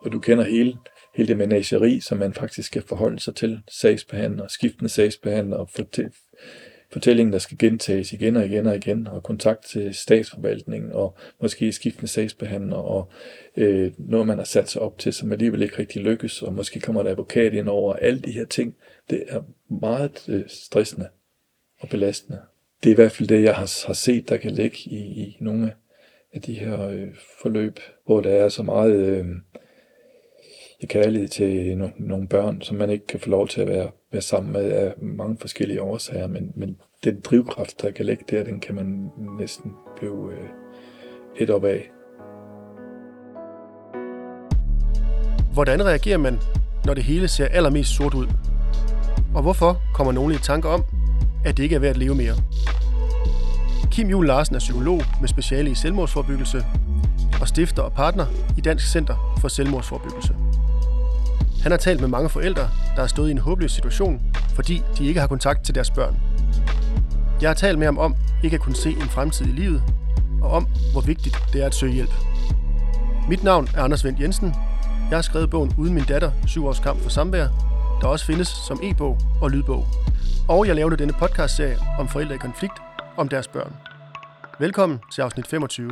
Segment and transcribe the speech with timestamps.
[0.00, 0.76] og du kender hele,
[1.14, 6.10] hele det menageri, som man faktisk skal forholde sig til, sagsbehandler, skiftende sagsbehandler, og fortæl,
[6.92, 11.72] fortællingen, der skal gentages igen og igen og igen, og kontakt til statsforvaltningen, og måske
[11.72, 13.10] skiftende sagsbehandler, og
[13.56, 16.80] øh, noget, man har sat sig op til, som alligevel ikke rigtig lykkes, og måske
[16.80, 18.76] kommer der advokat ind over alle de her ting.
[19.10, 19.42] Det er
[19.80, 21.08] meget øh, stressende
[21.80, 22.40] og belastende.
[22.82, 25.36] Det er i hvert fald det, jeg har, har set, der kan ligge i, i
[25.40, 25.72] nogle
[26.32, 27.08] af de her øh,
[27.42, 29.26] forløb, hvor der er så meget øh,
[30.86, 34.22] kærlighed til no, nogle børn, som man ikke kan få lov til at være, være
[34.22, 38.60] sammen med af mange forskellige årsager, men, men den drivkraft, der kan ligge der, den
[38.60, 40.48] kan man næsten blive øh,
[41.36, 41.90] et op af.
[45.52, 46.38] Hvordan reagerer man,
[46.86, 48.26] når det hele ser allermest sort ud?
[49.34, 50.84] Og hvorfor kommer nogen i tanke om,
[51.44, 52.34] at det ikke er værd at leve mere?
[53.90, 56.64] Kim Juhl Larsen er psykolog med speciale i selvmordsforbyggelse
[57.40, 58.26] og stifter og partner
[58.58, 60.47] i Dansk Center for Selvmordsforbyggelse.
[61.62, 62.62] Han har talt med mange forældre,
[62.94, 64.22] der har stået i en håbløs situation,
[64.54, 66.16] fordi de ikke har kontakt til deres børn.
[67.40, 68.14] Jeg har talt med ham om
[68.44, 69.82] ikke at kunne se en fremtid i livet,
[70.42, 72.10] og om, hvor vigtigt det er at søge hjælp.
[73.28, 74.54] Mit navn er Anders Vendt Jensen.
[75.10, 77.46] Jeg har skrevet bogen Uden min datter, syv års kamp for samvær,
[78.00, 79.86] der også findes som e-bog og lydbog.
[80.48, 82.82] Og jeg lavede denne podcastserie om forældre i konflikt
[83.16, 83.72] om deres børn.
[84.60, 85.90] Velkommen til afsnit 25.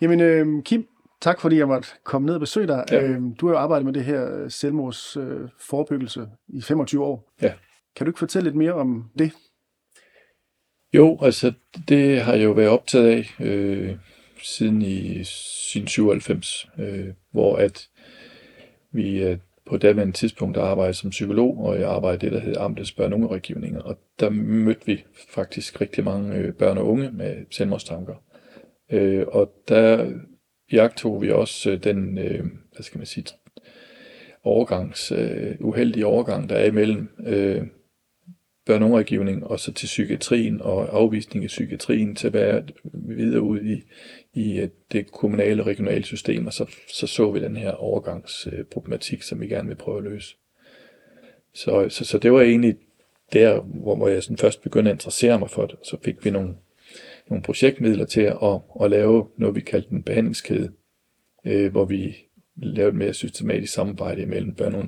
[0.00, 0.86] Jamen, øh, Kim,
[1.20, 2.84] tak fordi jeg måtte komme ned og besøge dig.
[2.90, 3.02] Ja.
[3.02, 7.32] Øh, du har jo arbejdet med det her selvmordsforebyggelse øh, i 25 år.
[7.42, 7.52] Ja.
[7.96, 9.32] Kan du ikke fortælle lidt mere om det?
[10.94, 11.52] Jo, altså
[11.88, 13.96] det har jeg jo været optaget af øh,
[14.42, 15.24] siden i
[15.72, 17.88] sin 97, øh, hvor at
[18.92, 22.92] vi øh, på daværende tidspunkt arbejdede som psykolog, og jeg arbejdede det, der hedder Amtets
[22.92, 27.36] børn- og unge og der mødte vi faktisk rigtig mange øh, børn og unge med
[27.50, 28.14] selvmordstanker.
[28.92, 30.12] Øh, og der
[30.72, 33.26] jagtog vi også øh, den, øh, hvad skal man sige,
[34.42, 37.62] overgangs, øh, uheldige overgang, der er imellem øh,
[38.66, 42.62] børneområdgivning og så til psykiatrien og afvisning af psykiatrien til at være
[42.92, 43.82] videre ud i,
[44.32, 49.22] i øh, det kommunale og regionale system, og så, så så vi den her overgangsproblematik,
[49.22, 50.36] som vi gerne vil prøve at løse.
[51.54, 52.76] Så, så, så det var egentlig
[53.32, 55.76] der, hvor, hvor jeg sådan først begyndte at interessere mig for det.
[55.82, 56.54] Så fik vi nogle,
[57.30, 60.70] nogle projektmidler til at, at, lave noget, vi kaldte en behandlingskæde,
[61.46, 62.16] øh, hvor vi
[62.56, 64.80] lavede et mere systematisk samarbejde mellem børne- og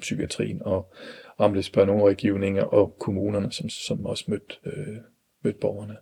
[0.65, 0.93] og,
[1.39, 4.97] Amtets børn og og kommunerne, som, som også mødte, øh,
[5.45, 5.97] mødte borgerne.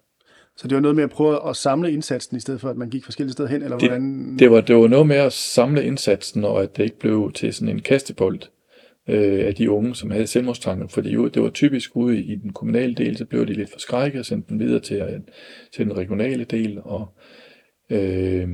[0.56, 2.91] Så det var noget med at prøve at samle indsatsen, i stedet for at man
[2.91, 4.36] gik forskellige steder hen, eller det, hvordan?
[4.38, 7.54] Det var, det var noget med at samle indsatsen, og at det ikke blev til
[7.54, 8.41] sådan en kastebold
[9.08, 10.88] øh, af de unge, som havde selvmordstanker.
[10.88, 14.18] Fordi jo, det var typisk ude i den kommunale del, så blev de lidt forskrækket
[14.18, 15.20] og sendte dem videre til, øh,
[15.72, 17.08] til den regionale del, og,
[17.90, 18.48] øh,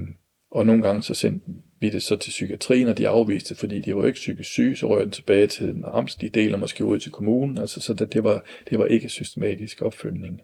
[0.50, 1.46] og nogle gange så sendte
[1.80, 4.88] vi det så til psykiatrien, og de afviste, fordi de var ikke psykisk syge, så
[4.88, 7.58] røg den tilbage til den amtslige del, og måske ud til kommunen.
[7.58, 10.40] Altså, så det, det, var, det var ikke systematisk opfølgning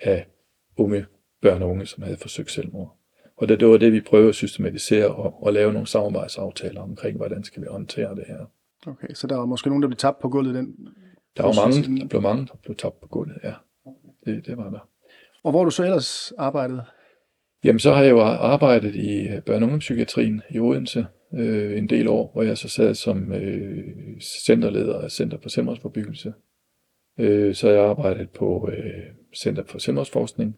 [0.00, 0.26] af
[0.76, 1.04] unge
[1.42, 2.96] børn og unge, som havde forsøgt selvmord.
[3.36, 7.16] Og det, det var det, vi prøvede at systematisere og, og lave nogle samarbejdsaftaler omkring,
[7.16, 8.50] hvordan skal vi håndtere det her.
[8.86, 10.88] Okay, så der var måske nogen, der blev tabt på gulvet den?
[11.36, 13.54] Der var mange, der blev mange, der blev tabt på gulvet, ja.
[14.26, 14.88] Det, det var der.
[15.44, 16.84] Og hvor du så ellers arbejdede?
[17.64, 21.88] Jamen, så har jeg jo arbejdet i øh, børne- og ungdomspsykiatrien i Odense øh, en
[21.88, 23.84] del år, hvor jeg så sad som øh,
[24.46, 26.32] centerleder af Center for Selvmordsforbyggelse.
[27.18, 29.02] Øh, så har jeg arbejdet på øh,
[29.36, 30.56] Center for Selvmordsforskning,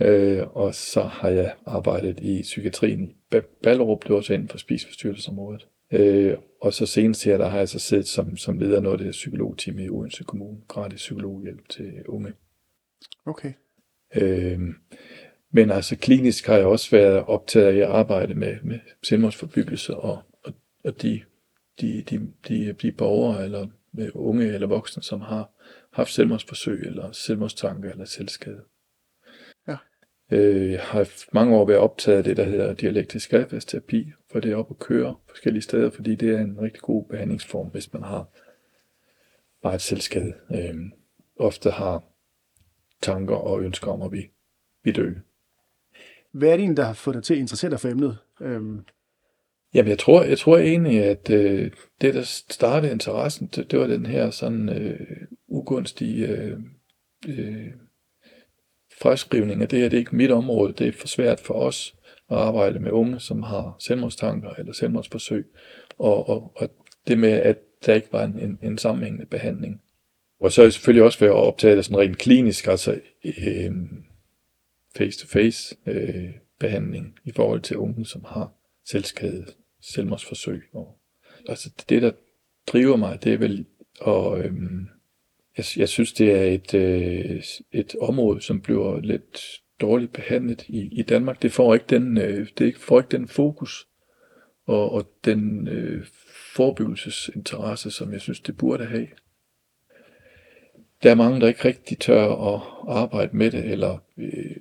[0.00, 4.58] øh, og så har jeg arbejdet i psykiatrien i Ballerup, det var også inden for
[4.58, 5.68] spiseforstyrrelsesområdet.
[5.94, 9.00] Øh, og så senest her, der har jeg så siddet som, som leder af noget
[9.00, 12.32] af det psykologteam i Odense Kommune, gratis psykologhjælp til unge.
[13.26, 13.52] Okay.
[14.16, 14.60] Øh,
[15.50, 20.22] men altså klinisk har jeg også været optaget af at arbejde med, med selvmordsforbyggelse og,
[20.44, 20.52] og,
[20.84, 21.22] og de,
[21.80, 25.50] de, de, de, de borgere eller med unge eller voksne, som har
[25.92, 28.60] haft selvmordsforsøg eller selvmordstanker eller selvskade.
[29.68, 29.76] Ja.
[30.32, 34.54] Øh, jeg har mange år været optaget af det, der hedder dialektisk adfærdsterapi, for det
[34.54, 38.28] op at køre forskellige steder, fordi det er en rigtig god behandlingsform, hvis man har
[39.62, 40.34] bare et selvskade.
[40.54, 40.74] Øh,
[41.36, 42.02] ofte har
[43.02, 44.30] tanker og ønsker om at vi,
[44.82, 45.12] vi dø.
[46.32, 48.18] Hvad er det egentlig, der har fået dig til at interessere dig for emnet?
[48.40, 48.80] Øhm.
[49.74, 51.70] Jamen, jeg tror, jeg tror egentlig, at øh,
[52.00, 56.58] det, der startede interessen, det, det var den her sådan øh, ugunstige øh,
[57.28, 57.66] øh,
[59.00, 59.88] fremskrivning af det her.
[59.88, 60.72] Det er ikke mit område.
[60.72, 61.96] Det er for svært for os
[62.30, 65.46] at arbejde med unge, som har selvmordstanker eller selvmordsforsøg.
[65.98, 66.70] Og, og, og
[67.06, 69.80] det med, at der ikke var en, en, en sammenhængende behandling.
[70.40, 73.72] Og så er jeg selvfølgelig også ved at optage det sådan rent klinisk, altså øh,
[74.96, 78.52] face-to-face øh, behandling i forhold til unge, som har
[78.86, 79.46] selvskade,
[79.80, 80.62] selvmordsforsøg.
[80.72, 80.98] Og,
[81.48, 82.10] altså det, der
[82.66, 83.66] driver mig, det er vel,
[84.00, 84.52] og øh,
[85.56, 87.42] jeg, jeg synes, det er et, øh,
[87.72, 91.42] et område, som bliver lidt dårligt behandlet i, i Danmark.
[91.42, 93.88] Det får ikke den, øh, det får ikke den fokus
[94.66, 96.06] og, og den øh,
[96.54, 99.08] forebyggelsesinteresse, som jeg synes, det burde have.
[101.02, 104.56] Der er mange, der ikke rigtig tør at arbejde med det, eller øh,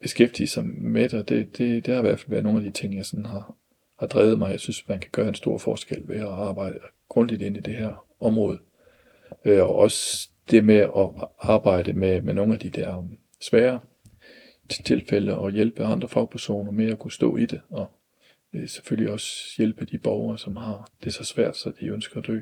[0.00, 1.28] beskæftige sig med det.
[1.28, 3.54] Det, det, det har i hvert fald været nogle af de ting, jeg sådan har,
[3.98, 4.50] har drevet mig.
[4.50, 6.78] Jeg synes, man kan gøre en stor forskel ved at arbejde
[7.08, 8.58] grundigt ind i det her område.
[9.44, 13.08] Øh, og også det med at arbejde med, med nogle af de der
[13.40, 13.80] svære
[14.68, 17.90] tilfælde og hjælpe andre fagpersoner med at kunne stå i det, og
[18.54, 22.26] øh, selvfølgelig også hjælpe de borgere, som har det så svært, så de ønsker at
[22.26, 22.40] dø.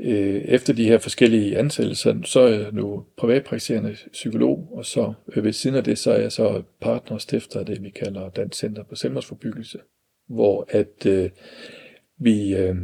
[0.00, 5.44] Øh, efter de her forskellige ansættelser, så er jeg nu privatpraktiserende psykolog, og så øh,
[5.44, 8.28] ved siden af det, så er jeg så partner og stifter af det, vi kalder
[8.28, 9.78] Dansk Center på Selvmordsforbyggelse,
[10.28, 11.30] hvor at øh,
[12.18, 12.76] vi øh,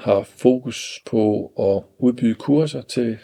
[0.00, 3.18] har fokus på at udbyde kurser til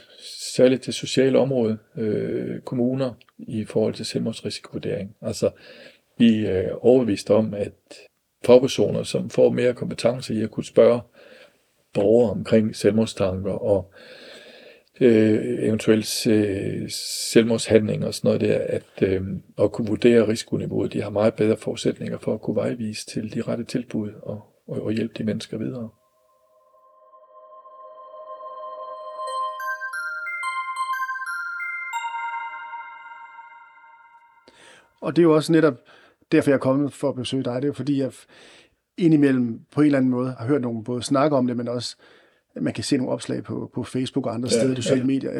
[0.56, 5.16] særligt til sociale område, øh, kommuner, i forhold til selvmordsrisikovurdering.
[5.22, 5.50] Altså,
[6.18, 7.72] vi er overbevist om, at
[8.46, 11.00] fagpersoner, som får mere kompetence i at kunne spørge
[11.94, 13.92] borgere omkring selvmordstanker og
[15.00, 16.90] øh, eventuelt øh,
[17.32, 19.22] selvmordshandling og sådan noget der, at, øh,
[19.58, 23.42] at kunne vurdere risikoniveauet, de har meget bedre forudsætninger for at kunne vejvise til de
[23.42, 25.88] rette tilbud og, og, og hjælpe de mennesker videre.
[35.02, 35.74] Og det er jo også netop
[36.32, 37.54] derfor, jeg er kommet for at besøge dig.
[37.54, 38.12] Det er jo fordi, jeg
[38.98, 41.96] indimellem på en eller anden måde har hørt nogen både snakke om det, men også
[42.60, 45.06] man kan se nogle opslag på, på Facebook og andre ja, steder, du sociale ja.
[45.06, 45.30] medier.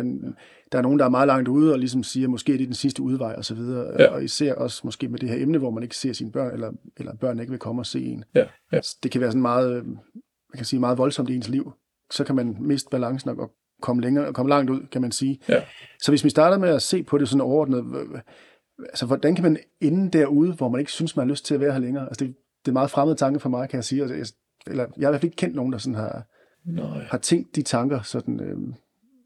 [0.72, 2.74] Der er nogen, der er meget langt ude og ligesom siger, måske er det den
[2.74, 4.02] sidste udvej og så videre.
[4.02, 4.06] Ja.
[4.06, 6.72] Og især også måske med det her emne, hvor man ikke ser sine børn, eller,
[6.96, 8.24] eller børn ikke vil komme og se en.
[8.34, 8.80] Ja, ja.
[9.02, 11.72] Det kan være sådan meget, man kan sige, meget voldsomt i ens liv.
[12.10, 13.50] Så kan man miste balancen og
[13.82, 15.38] komme længere, komme langt ud, kan man sige.
[15.48, 15.62] Ja.
[16.02, 17.84] Så hvis vi starter med at se på det sådan overordnet,
[18.78, 21.60] altså, hvordan kan man ende derude, hvor man ikke synes, man har lyst til at
[21.60, 22.08] være her længere?
[22.08, 24.02] Altså, det, det er en meget fremmed tanke for mig, kan jeg sige.
[24.02, 24.26] Altså, jeg,
[24.66, 26.26] eller, jeg har i hvert fald ikke kendt nogen, der sådan har,
[26.64, 27.04] Nej.
[27.10, 28.02] har tænkt de tanker.
[28.02, 28.56] Sådan, øh,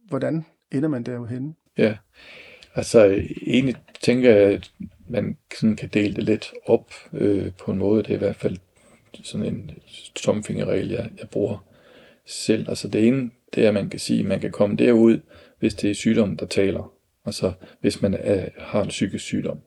[0.09, 1.97] hvordan ender man derude Ja,
[2.75, 4.73] altså egentlig tænker jeg, at
[5.09, 8.03] man sådan kan dele det lidt op øh, på en måde.
[8.03, 8.57] Det er i hvert fald
[9.23, 9.71] sådan en
[10.15, 11.65] tomfingerregel, jeg, jeg bruger
[12.27, 12.69] selv.
[12.69, 15.21] Altså det ene, det er, at man kan sige, at man kan komme derud,
[15.59, 16.93] hvis det er sygdommen, der taler.
[17.31, 19.59] Altså hvis man er, har en psykisk sygdom.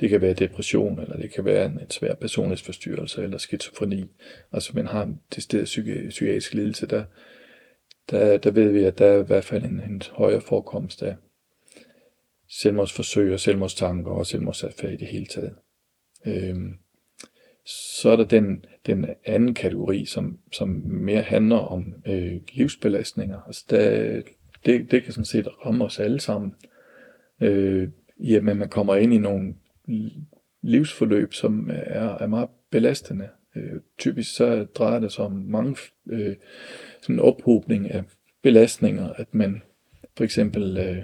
[0.00, 4.04] Det kan være depression, eller det kan være en, en svær personlighedsforstyrrelse, eller skizofreni.
[4.52, 7.04] Altså man har en decideret psyki, psykiatrisk lidelse, der,
[8.10, 11.16] der, der ved vi, at der er i hvert fald en, en højere forekomst af
[12.48, 15.54] selvmordsforsøg og selvmordstanker og selvmordsadfærd i det hele taget.
[16.26, 16.72] Øhm,
[18.00, 23.40] så er der den, den anden kategori, som, som mere handler om øh, livsbelastninger.
[23.46, 24.22] Altså der,
[24.66, 26.54] det, det kan sådan set ramme os alle sammen
[27.40, 27.88] øh,
[28.18, 29.54] jamen man kommer ind i nogle
[30.62, 33.28] livsforløb, som er, er meget belastende.
[33.56, 35.76] Øh, typisk så drejer det sig om mange
[36.10, 36.36] øh,
[37.02, 38.04] sådan en ophobning af
[38.42, 39.62] belastninger, at man
[40.16, 41.02] for eksempel øh,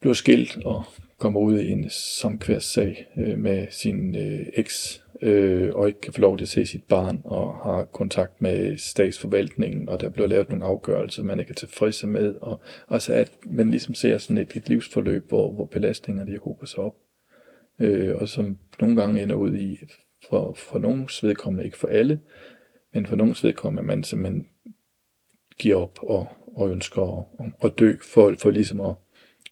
[0.00, 0.84] bliver skilt og
[1.18, 6.20] kommer ud i en samkværssag øh, med sin øh, eks, øh, og ikke kan få
[6.20, 10.48] lov til at se sit barn, og har kontakt med statsforvaltningen, og der bliver lavet
[10.48, 14.56] nogle afgørelser, man ikke er tilfreds med, og altså at man ligesom ser sådan et,
[14.56, 16.96] et livsforløb, hvor, hvor belastningerne de hober sig op,
[17.78, 19.78] øh, og som nogle gange ender ud i,
[20.30, 22.20] for, for nogens vedkommende, ikke for alle,
[22.94, 24.46] men for nogens vedkommende, man simpelthen
[25.58, 28.94] giver op og, og ønsker at, at dø, for, for ligesom at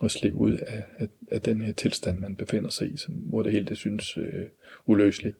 [0.04, 3.42] at slippe ud af, af, af den her tilstand, man befinder sig i, som, hvor
[3.42, 4.44] det hele det synes øh,
[4.87, 5.37] uløseligt.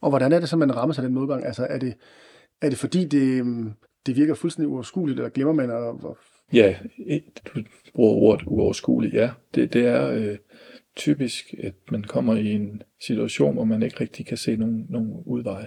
[0.00, 1.46] Og hvordan er det så, man rammer sig den modgang?
[1.46, 1.94] Altså er det,
[2.60, 3.72] er det fordi, det, mm,
[4.06, 5.64] det virker fuldstændig uoverskueligt, eller glemmer man?
[5.64, 6.18] Eller.
[6.52, 6.76] Ja,
[7.46, 7.62] du
[7.94, 9.30] bruger ordet uoverskueligt, ja.
[9.54, 10.38] Det, det er øh,
[10.96, 15.22] typisk, at man kommer i en situation, hvor man ikke rigtig kan se nogen, nogen
[15.26, 15.66] udveje.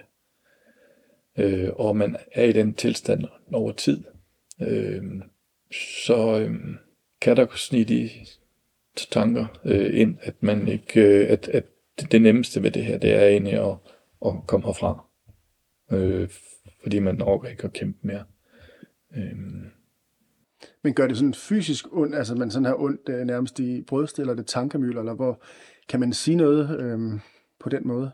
[1.37, 3.23] Øh, og man er i den tilstand
[3.53, 4.03] over tid.
[4.61, 5.03] Øh,
[6.05, 6.39] så...
[6.39, 6.55] Øh,
[7.23, 8.09] kan der snige de
[9.11, 11.63] tanker øh, ind, at man ikke, øh, at, at
[12.11, 13.75] det nemmeste ved det her, det er egentlig at,
[14.25, 15.06] at komme herfra.
[15.92, 16.30] Øh,
[16.84, 18.24] fordi man overgår ikke at kæmpe mere.
[19.18, 19.38] Øh.
[20.84, 24.22] Men gør det sådan fysisk ondt, altså man sådan har ondt øh, nærmest i brystet,
[24.22, 25.42] eller det tankemøller, eller hvor
[25.89, 27.20] kan man sige noget øh,
[27.60, 28.12] på den måde?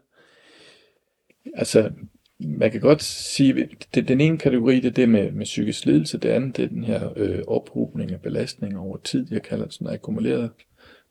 [1.53, 1.91] Altså,
[2.39, 6.17] man kan godt sige, at den ene kategori, det er det med, med psykisk lidelse,
[6.17, 9.73] det andet det er den her øh, ophobning af belastning over tid, jeg kalder det
[9.73, 10.51] sådan akkumuleret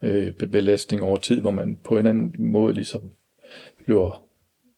[0.03, 3.03] øh, belastning over tid, hvor man på en anden måde ligesom
[3.85, 4.28] bliver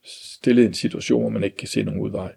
[0.05, 2.33] stillet i en situation, hvor man ikke kan se nogen udvej.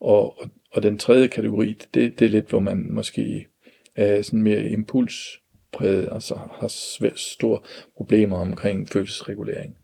[0.00, 3.46] Og, og, og den tredje kategori, det, det er lidt, hvor man måske
[3.94, 7.60] er sådan mere impulspræget, altså har svært store
[7.96, 9.76] problemer omkring følelsesregulering.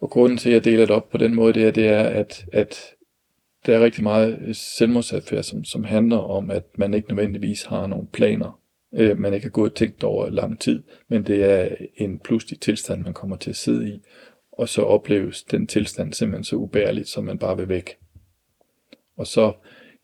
[0.00, 2.02] Og grunden til, at jeg deler det op på den måde, det er, det er
[2.02, 2.96] at, at
[3.66, 8.06] der er rigtig meget selvmordsadfærd, som, som handler om, at man ikke nødvendigvis har nogle
[8.12, 8.60] planer.
[8.94, 12.60] Øh, man ikke har gået og tænkt over lang tid, men det er en pludselig
[12.60, 14.00] tilstand, man kommer til at sidde i,
[14.56, 17.98] og så opleves den tilstand simpelthen så ubærligt, som man bare vil væk.
[19.16, 19.52] Og så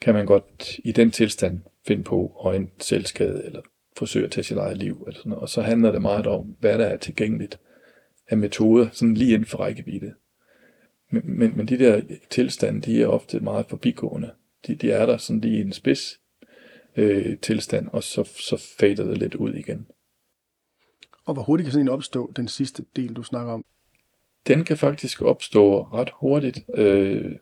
[0.00, 3.60] kan man godt i den tilstand finde på at en selvskade eller
[3.96, 5.04] forsøge at tage sit eget liv.
[5.06, 5.42] Eller sådan noget.
[5.42, 7.60] Og så handler det meget om, hvad der er tilgængeligt
[8.28, 10.14] af metoder, sådan lige inden for rækkevidde.
[11.10, 14.30] Men, men, men de der tilstande, de er ofte meget forbigående.
[14.66, 16.20] De, de er der sådan lige i en spids
[16.96, 19.86] øh, tilstand, og så, så fader det lidt ud igen.
[21.24, 23.64] Og hvor hurtigt kan sådan en opstå, den sidste del, du snakker om?
[24.46, 26.60] Den kan faktisk opstå ret hurtigt.
[26.74, 27.32] Øh,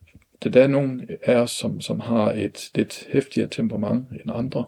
[0.43, 4.65] det der er nogen af os, som, som har et lidt hæftigere temperament end andre.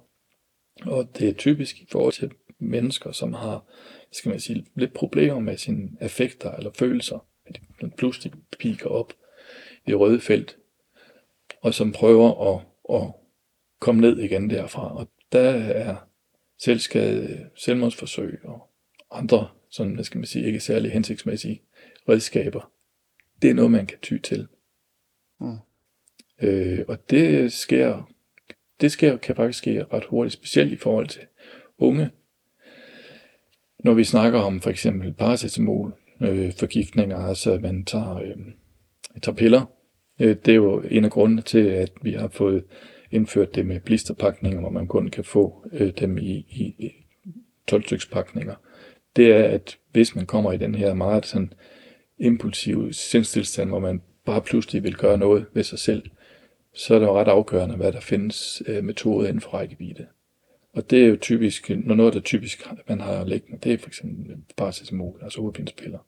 [0.83, 3.65] Og det er typisk i forhold til mennesker, som har
[4.13, 7.27] skal man sige, lidt problemer med sine affekter eller følelser.
[7.47, 9.13] At de pludselig piker op
[9.87, 10.57] i røde felt,
[11.61, 12.63] og som prøver at,
[12.95, 13.11] at
[13.81, 14.97] komme ned igen derfra.
[14.97, 15.97] Og der er
[16.59, 18.69] selvskade, selvmordsforsøg og
[19.11, 21.63] andre, sådan, hvad skal man sige, ikke særlig hensigtsmæssige
[22.09, 22.71] redskaber.
[23.43, 24.49] Det er noget, man kan ty til.
[25.41, 25.57] Mm.
[26.43, 28.11] Øh, og det sker,
[28.81, 31.23] det sker, kan faktisk ske ret hurtigt, specielt i forhold til
[31.79, 32.11] unge.
[33.85, 38.37] Når vi snakker om for eksempel paracetamol, øh, forgiftninger, altså at man tager, øh,
[39.23, 39.65] tager piller,
[40.21, 42.65] øh, det er jo en af grundene til, at vi har fået
[43.11, 46.93] indført det med blisterpakninger, hvor man kun kan få øh, dem i, i, i
[47.67, 48.55] 12 pakninger.
[49.17, 51.53] Det er, at hvis man kommer i den her meget sådan
[52.23, 56.03] impulsive sindstilstand, hvor man bare pludselig vil gøre noget ved sig selv,
[56.75, 60.07] så er det jo ret afgørende, hvad der findes øh, metoder inden for rækkevidde.
[60.73, 63.89] Og det er jo typisk, når noget, der typisk man har liggende, det er for
[63.89, 65.99] eksempel paracetamol, altså hovedpinspiller.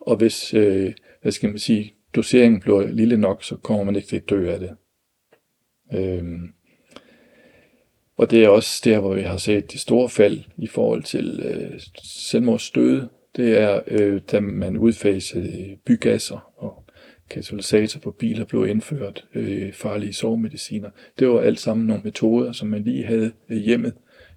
[0.00, 4.08] Og hvis, øh, hvad skal man sige, doseringen bliver lille nok, så kommer man ikke
[4.08, 4.76] til at dø af det.
[5.94, 6.52] Øhm,
[8.16, 11.40] og det er også der, hvor vi har set de store fald i forhold til
[11.40, 13.08] øh, selvmordsstøde.
[13.36, 16.84] Det er, øh, da man udfasede bygasser og
[17.30, 20.90] katalysator på biler blev indført, øh, farlige sovemediciner.
[21.18, 23.94] Det var alt sammen nogle metoder, som man lige havde hjemmet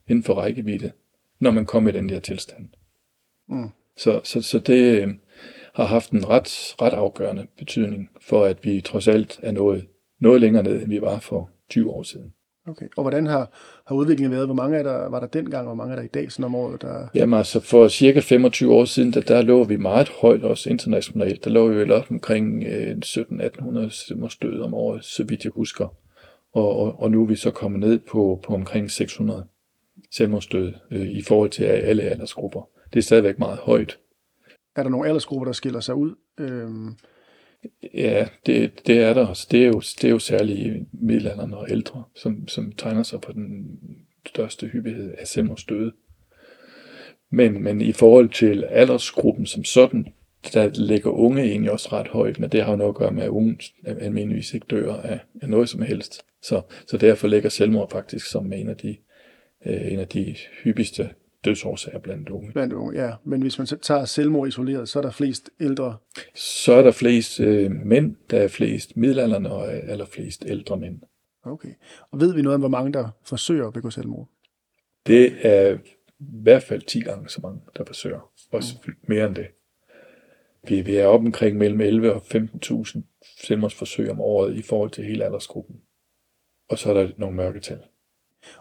[0.07, 0.91] inden for rækkevidde,
[1.39, 2.69] når man kom i den der tilstand.
[3.49, 3.69] Mm.
[3.97, 5.07] Så, så, så det øh,
[5.73, 9.87] har haft en ret, ret afgørende betydning for, at vi trods alt er nået
[10.19, 12.33] noget længere ned, end vi var for 20 år siden.
[12.67, 12.85] Okay.
[12.97, 13.49] Og hvordan har,
[13.87, 14.47] har udviklingen været?
[14.47, 16.45] Hvor mange er der, var der dengang, og hvor mange er der i dag sådan
[16.45, 16.81] om året?
[16.81, 17.07] Der...
[17.15, 21.43] Jamen altså, for cirka 25 år siden, der, der lå vi meget højt også internationalt.
[21.43, 25.87] Der lå vi vel op omkring øh, 1700-1800 død om året, så vidt jeg husker.
[26.53, 29.45] Og, og, og nu er vi så kommet ned på, på omkring 600
[30.11, 32.69] selvmordsdøde øh, i forhold til alle aldersgrupper.
[32.93, 33.99] Det er stadigvæk meget højt.
[34.75, 36.15] Er der nogle aldersgrupper, der skiller sig ud?
[36.37, 36.95] Øhm
[37.93, 39.47] Ja, det, det er der også.
[39.51, 43.31] Det er jo, det er jo særligt middelalderen og ældre, som, som tegner sig på
[43.31, 43.79] den
[44.25, 45.91] største hyppighed af selvmordsdøde.
[47.29, 50.07] Men, men i forhold til aldersgruppen som sådan,
[50.53, 53.23] der ligger unge egentlig også ret højt, men det har jo noget at gøre med,
[53.23, 56.25] at unge almindeligvis ikke dør af, af noget som helst.
[56.41, 58.97] Så, så derfor ligger selvmord faktisk som en af de,
[59.65, 61.09] øh, en af de hyppigste
[61.45, 62.51] dødsårsager blandt unge.
[62.51, 63.13] Blandt unge, ja.
[63.23, 65.97] Men hvis man tager selvmord isoleret, så er der flest ældre?
[66.35, 70.99] Så er der flest øh, mænd, der er flest middelalderne og allerflest ældre mænd.
[71.43, 71.73] Okay.
[72.11, 74.29] Og ved vi noget om, hvor mange der forsøger at begå selvmord?
[75.07, 75.77] Det er
[76.19, 78.31] i hvert fald 10 gange så mange, der forsøger.
[78.51, 78.93] Også mm.
[79.07, 79.47] mere end det.
[80.67, 83.01] Vi, vi er oppe omkring mellem 11 og 15.000
[83.41, 85.75] selvmordsforsøg om året i forhold til hele aldersgruppen.
[86.69, 87.79] Og så er der nogle mørketal.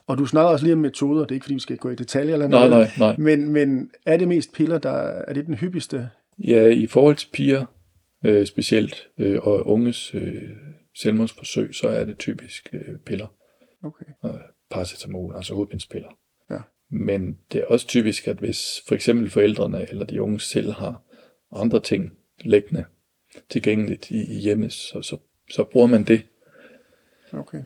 [0.07, 1.95] Og du snakker også lige om metoder, det er ikke fordi, vi skal gå i
[1.95, 2.71] detaljer eller noget.
[2.71, 3.17] Nej, nej, nej.
[3.19, 6.09] Men, men er det mest piller, der er det den hyppigste?
[6.39, 7.65] Ja, i forhold til piger
[8.25, 10.43] øh, specielt, øh, og unges øh,
[10.95, 13.27] selvmordsforsøg, så er det typisk øh, piller.
[13.83, 14.05] Okay.
[14.21, 16.09] Og paracetamol, altså hovedpindspiller.
[16.51, 16.59] Ja.
[16.91, 21.03] Men det er også typisk, at hvis for eksempel forældrene eller de unge selv har
[21.53, 22.85] andre ting liggende
[23.51, 25.17] tilgængeligt i, i hjemmet, så, så,
[25.51, 26.23] så bruger man det.
[27.33, 27.63] Okay.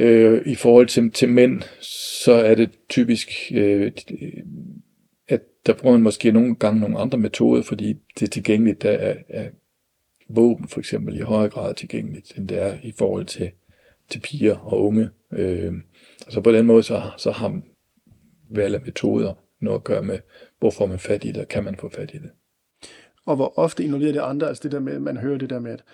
[0.00, 1.62] Øh, I forhold til, til mænd,
[2.22, 3.92] så er det typisk, øh,
[5.28, 8.90] at der bruger man måske nogle gange nogle andre metoder, fordi det er tilgængeligt, der
[8.90, 9.48] er, er
[10.28, 13.50] våben for eksempel i højere grad tilgængeligt, end det er i forhold til,
[14.08, 15.10] til piger og unge.
[15.32, 15.72] Øh,
[16.26, 17.60] altså på den måde, så, så har
[18.50, 20.18] valg af metoder noget at gøre med,
[20.58, 22.30] hvor får man fat i det, og kan man få fat i det.
[23.26, 25.72] Og hvor ofte involverer det andre, altså det der med, man hører det der med,
[25.72, 25.84] at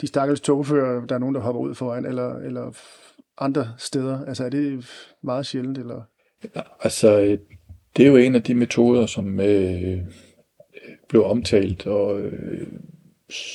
[0.00, 2.72] de stakkels togfører, der er nogen, der hopper ud foran, eller, eller
[3.38, 4.86] andre steder, altså er det
[5.22, 6.02] meget sjældent, eller?
[6.80, 7.38] Altså,
[7.96, 9.98] det er jo en af de metoder, som øh,
[11.08, 12.66] blev omtalt, og øh,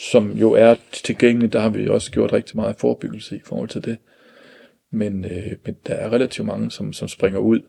[0.06, 1.54] som jo er tilgængelig.
[1.54, 3.98] Der har vi også gjort rigtig meget forebyggelse i forhold til det.
[4.92, 7.62] Men, øh, men der er relativt mange, som, som springer ud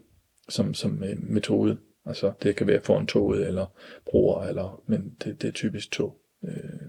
[0.48, 1.78] som, som øh, metode.
[2.06, 3.66] Altså, det kan være foran toget, eller
[4.06, 6.16] broer, eller, men det, det er typisk tog.
[6.44, 6.81] Øh,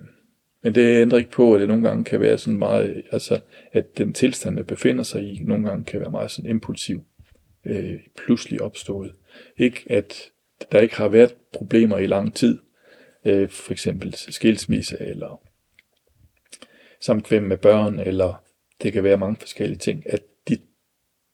[0.64, 3.40] men det ændrer ikke på, at det nogle gange kan være sådan meget, altså,
[3.72, 7.04] at den tilstand, der befinder sig i, nogle gange kan være meget sådan impulsiv,
[7.66, 9.12] øh, pludselig opstået.
[9.58, 10.32] Ikke at
[10.72, 12.60] der ikke har været problemer i lang tid,
[13.26, 15.42] øh, for eksempel skilsmisse, eller
[17.02, 18.44] samkvem med børn, eller
[18.84, 20.58] det kan være mange forskellige ting, at de,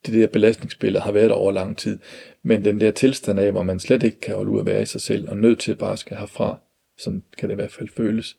[0.06, 1.98] det der belastningsbillede har været over lang tid.
[2.42, 4.86] Men den der tilstand af, hvor man slet ikke kan holde ud at være i
[4.86, 6.58] sig selv, og nødt til bare skal herfra,
[6.98, 8.36] sådan kan det i hvert fald føles,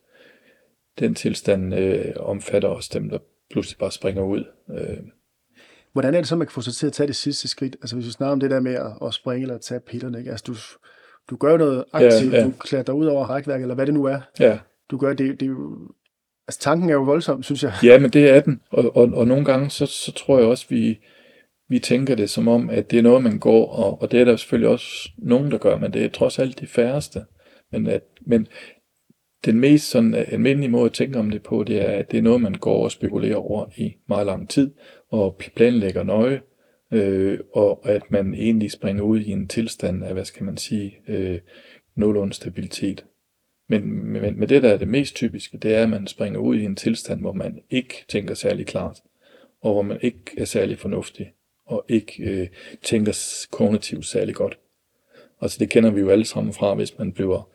[1.00, 3.18] den tilstand øh, omfatter også dem, der
[3.52, 4.44] pludselig bare springer ud.
[4.70, 4.98] Øh.
[5.94, 7.76] Hvordan er det så, man kan få sig til at tage det sidste skridt?
[7.82, 10.20] Altså hvis vi snakker om det der med at, at springe eller at tage pillerne,
[10.20, 10.32] ikke?
[10.32, 10.56] Altså du,
[11.30, 12.46] du gør noget aktivt, ja, ja.
[12.46, 14.20] du klæder ud over rækværk, eller hvad det nu er.
[14.40, 14.60] Ja.
[14.92, 15.92] Du gør det, det er jo,
[16.48, 17.74] altså tanken er jo voldsom, synes jeg.
[17.84, 20.66] Ja, men det er den, og, og, og nogle gange, så, så tror jeg også,
[20.70, 21.00] vi,
[21.70, 24.26] vi tænker det som om, at det er noget, man går, og, og det er
[24.26, 27.26] der selvfølgelig også nogen, der gør, men det er trods alt de færreste.
[27.72, 28.48] Men, at, men
[29.46, 32.18] den mest sådan øh, almindelige måde at tænke om det på, det er, at det
[32.18, 34.72] er noget, man går og spekulerer over i meget lang tid,
[35.10, 36.42] og planlægger nøje,
[36.94, 40.98] øh, og at man egentlig springer ud i en tilstand af, hvad skal man sige,
[41.08, 41.40] øh,
[41.96, 43.06] nogenlunde stabilitet.
[43.70, 46.56] Men, men, men det, der er det mest typiske, det er, at man springer ud
[46.56, 49.00] i en tilstand, hvor man ikke tænker særlig klart,
[49.62, 51.32] og hvor man ikke er særlig fornuftig,
[51.66, 52.48] og ikke øh,
[52.82, 54.58] tænker kognitivt særlig godt.
[55.42, 57.50] Altså det kender vi jo alle sammen fra, hvis man bliver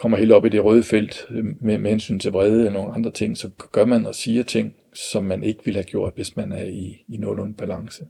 [0.00, 2.92] kommer helt op i det røde felt øh, med, med hensyn til vrede og nogle
[2.92, 6.36] andre ting, så gør man og siger ting, som man ikke ville have gjort, hvis
[6.36, 8.06] man er i, i nogenlunde balance.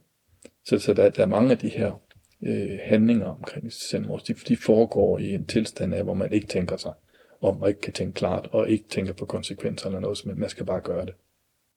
[0.65, 2.01] Så, så der, der er mange af de her
[2.43, 6.77] øh, handlinger omkring selvmord, de, de foregår i en tilstand af, hvor man ikke tænker
[6.77, 6.93] sig
[7.41, 10.49] om, og ikke kan tænke klart, og ikke tænker på konsekvenser eller noget, men man
[10.49, 11.13] skal bare gøre det.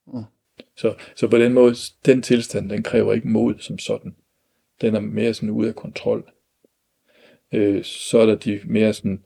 [0.07, 0.23] Mm.
[0.77, 1.75] Så, så på den måde,
[2.07, 4.15] den tilstand, den kræver ikke mod som sådan.
[4.81, 6.31] Den er mere sådan ude af kontrol.
[7.53, 9.23] Øh, så er der de mere sådan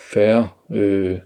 [0.00, 1.18] færre øh,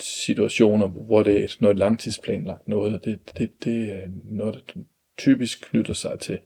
[0.00, 4.80] situationer, hvor det er noget langtidsplanlagt noget, og det, det, det er noget, der
[5.18, 6.38] typisk knytter sig til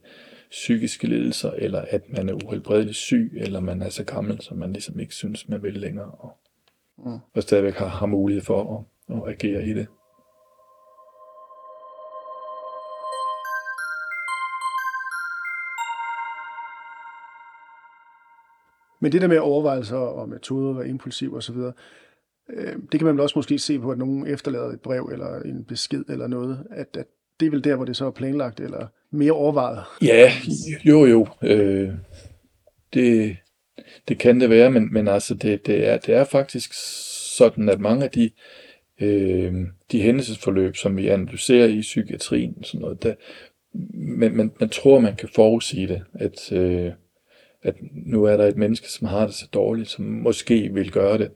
[0.49, 4.73] psykiske lidelser, eller at man er uhelbredeligt syg, eller man er så gammel, som man
[4.73, 6.37] ligesom ikke synes, man vil længere, og,
[6.97, 7.17] mm.
[7.33, 9.87] og stadigvæk har, har mulighed for at, at agere i det.
[19.01, 21.55] Men det der med overvejelser og metoder og impulsiv osv.,
[22.49, 25.39] øh, det kan man vel også måske se på, at nogen efterlader et brev eller
[25.39, 27.05] en besked eller noget, at, at
[27.39, 29.83] det er vel der, hvor det så er planlagt eller mere overvejet.
[30.01, 30.31] Ja,
[30.85, 31.27] jo jo.
[31.41, 31.89] Øh,
[32.93, 33.37] det,
[34.07, 36.73] det kan det være, men, men altså det, det, er, det er faktisk
[37.37, 38.31] sådan, at mange af de,
[39.01, 39.53] øh,
[39.91, 43.13] de hændelsesforløb, som vi analyserer i psykiatrien, sådan noget, der,
[43.93, 46.91] men man, man tror, man kan forudsige det, at, øh,
[47.63, 51.17] at nu er der et menneske, som har det så dårligt, som måske vil gøre
[51.17, 51.31] det.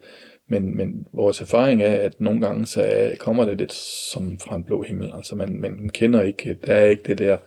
[0.48, 3.74] Men, men vores erfaring er, at nogle gange så er, kommer det lidt
[4.12, 5.12] som fra en blå himmel.
[5.14, 7.38] Altså man, man kender ikke, der er ikke det der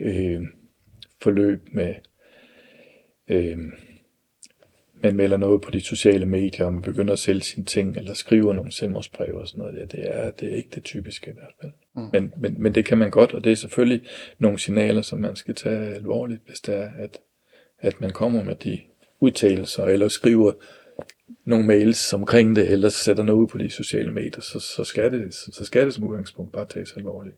[0.00, 0.42] øh,
[1.22, 1.94] forløb med,
[3.28, 3.58] øh,
[5.02, 8.14] man melder noget på de sociale medier, og man begynder at sælge sine ting, eller
[8.14, 9.92] skriver nogle selvmordsbreve og sådan noget.
[9.92, 11.72] Det er, det er ikke det typiske i hvert fald.
[11.96, 12.08] Mm.
[12.12, 15.36] Men, men, men det kan man godt, og det er selvfølgelig nogle signaler, som man
[15.36, 17.18] skal tage alvorligt, hvis det er, at
[17.80, 18.80] at man kommer med de
[19.20, 20.52] udtalelser, eller skriver
[21.46, 25.12] nogle mails omkring det, eller sætter noget ud på de sociale medier, så, så, skal,
[25.12, 27.36] det, så skal det som udgangspunkt bare tages alvorligt.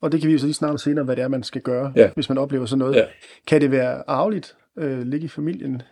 [0.00, 1.92] Og det kan vi jo så lige snart senere, hvad det er, man skal gøre,
[1.96, 2.10] ja.
[2.14, 2.96] hvis man oplever sådan noget.
[2.96, 3.04] Ja.
[3.46, 5.82] Kan det være arveligt, øh, ligge i familien?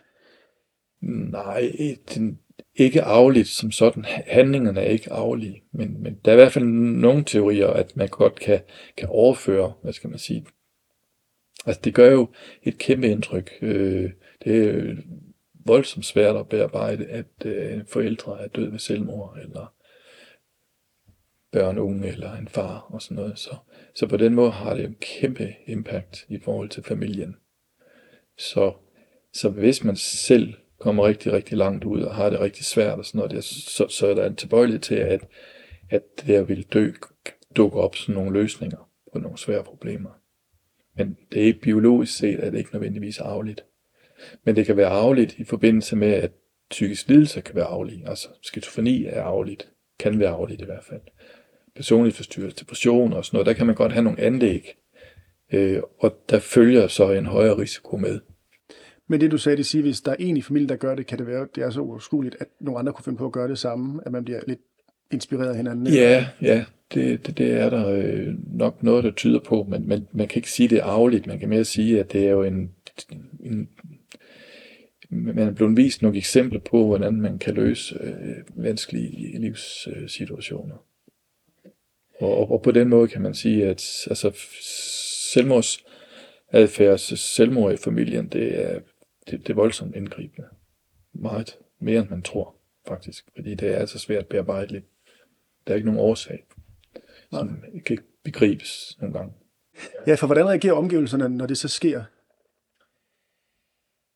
[1.31, 1.71] Nej,
[2.09, 2.37] det,
[2.75, 4.05] ikke arveligt som sådan.
[4.27, 8.07] Handlingerne er ikke arvelige, men, men der er i hvert fald nogle teorier, at man
[8.07, 8.59] godt kan,
[8.97, 10.45] kan overføre, hvad skal man sige,
[11.65, 12.29] Altså det gør jo
[12.63, 13.51] et kæmpe indtryk.
[13.61, 14.11] Øh,
[14.43, 14.95] det er
[15.65, 19.73] voldsomt svært at bearbejde, at øh, forældre er død ved selvmord, eller
[21.51, 23.39] børn, unge, eller en far og sådan noget.
[23.39, 23.55] Så,
[23.95, 27.35] så på den måde har det en kæmpe impact i forhold til familien.
[28.37, 28.73] Så,
[29.33, 33.05] så hvis man selv kommer rigtig, rigtig langt ud og har det rigtig svært og
[33.05, 35.27] sådan noget, så, så er der en tilbøjelighed til, at,
[35.89, 36.91] at der vil dø,
[37.55, 40.18] dukke op sådan nogle løsninger på nogle svære problemer.
[40.99, 43.65] Men det er ikke biologisk set, at det ikke nødvendigvis arveligt.
[44.43, 46.31] Men det kan være arveligt i forbindelse med, at
[46.69, 48.03] psykisk lidelse kan være arvelig.
[48.05, 51.01] Altså skizofreni er arveligt, kan være arveligt i hvert fald.
[51.75, 54.75] Personlig forstyrrelse, depression og sådan noget, der kan man godt have nogle anlæg,
[55.53, 58.19] øh, og der følger så en højere risiko med.
[59.07, 61.07] Men det du sagde, det siger, hvis der er en i familien, der gør det,
[61.07, 63.47] kan det være, det er så uoverskueligt, at nogle andre kunne finde på at gøre
[63.47, 64.59] det samme, at man bliver lidt
[65.11, 65.87] inspireret hinanden?
[65.87, 70.07] Ja, ja, det, det, det er der øh, nok noget, der tyder på, men, men
[70.11, 71.27] man kan ikke sige, det er arveligt.
[71.27, 72.71] Man kan mere sige, at det er jo en,
[73.39, 73.69] en
[75.09, 80.75] man er blevet vist nogle eksempler på, hvordan man kan løse øh, vanskelige livssituationer.
[82.19, 84.31] Og, og på den måde kan man sige, at altså,
[85.33, 88.79] selvmordsadfærd, selvmord i familien, det er,
[89.29, 90.47] det, det er voldsomt indgribende.
[91.13, 92.55] Meget mere, end man tror,
[92.87, 93.25] faktisk.
[93.35, 94.85] Fordi det er altså svært at bearbejde lidt.
[95.69, 96.43] Der er ikke nogen årsag,
[97.31, 99.33] som kan ikke begribes nogle gange.
[100.07, 102.03] Ja, for hvordan reagerer omgivelserne, når det så sker?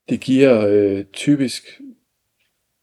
[0.10, 1.82] Det giver øh, typisk,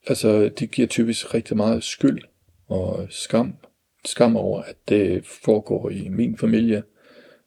[0.07, 2.23] altså det giver typisk rigtig meget skyld
[2.67, 3.57] og skam.
[4.05, 6.83] Skam over, at det foregår i min familie.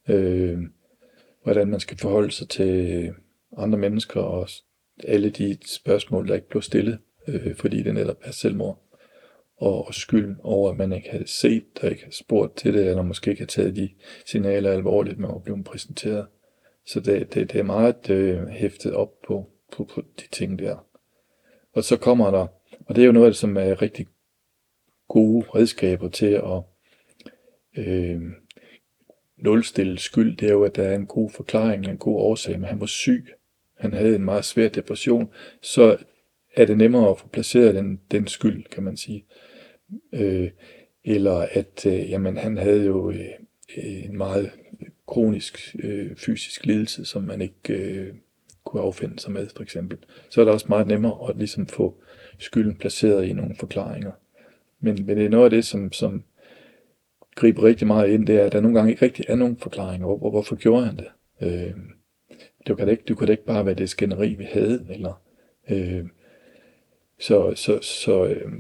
[0.10, 0.60] Øh,
[1.44, 3.12] hvordan man skal forholde sig til
[3.58, 4.50] andre mennesker og
[5.04, 8.83] alle de spørgsmål, der ikke blev stillet, øh, fordi det netop er selvmord.
[9.58, 12.88] Og, og skyld over, at man ikke havde set der ikke havde spurgt til det,
[12.88, 13.90] eller måske ikke har taget de
[14.26, 16.28] signaler alvorligt, man var blevet præsenteret.
[16.88, 20.86] Så det, det, det er meget øh, hæftet op på, på, på de ting der.
[21.74, 22.48] Og så kommer der,
[22.86, 24.08] og det er jo noget af det, som er rigtig
[25.08, 26.62] gode redskaber til at
[27.78, 28.22] øh,
[29.38, 32.70] nulstille skyld, det er jo, at der er en god forklaring, en god årsag, men
[32.70, 33.28] han var syg.
[33.78, 35.30] Han havde en meget svær depression,
[35.62, 35.98] så
[36.56, 39.26] er det nemmere at få placeret den, den skyld, kan man sige.
[40.14, 40.50] Øh,
[41.04, 44.52] eller at øh, jamen, han havde jo øh, en meget
[45.08, 48.14] kronisk øh, fysisk lidelse, som man ikke øh,
[48.64, 49.98] kunne affinde sig med, for eksempel.
[50.30, 52.04] Så er det også meget nemmere at ligesom få
[52.38, 54.12] skylden placeret i nogle forklaringer.
[54.80, 56.24] Men, men det er noget af det, som, som
[57.36, 60.08] griber rigtig meget ind, det er, at der nogle gange ikke rigtig er nogen forklaringer.
[60.08, 61.08] Hvor, hvorfor gjorde han det?
[61.42, 61.74] Øh,
[62.68, 65.22] det kan ikke, det kunne ikke bare være det skænderi, vi havde, eller...
[65.70, 66.06] Øh,
[67.24, 68.52] så så, så øh,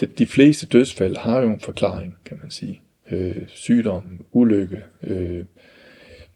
[0.00, 2.82] de, de fleste dødsfald har jo en forklaring, kan man sige.
[3.10, 5.44] Øh, sygdom, ulykke, øh,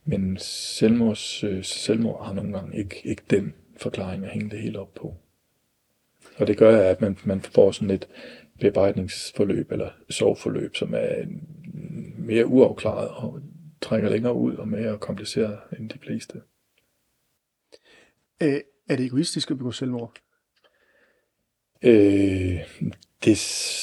[0.05, 4.79] men selvmords, øh, selvmord har nogle gange ikke, ikke den forklaring at hænge det hele
[4.79, 5.15] op på.
[6.37, 8.09] Og det gør, at man, man får sådan et
[8.61, 11.25] bearbejdningsforløb eller sovforløb, som er
[12.19, 13.41] mere uafklaret og
[13.81, 16.43] trækker længere ud og mere kompliceret end de fleste.
[18.43, 20.24] Øh, er det egoistisk at begå selvmord?
[21.85, 22.61] Øh,
[23.25, 23.37] det er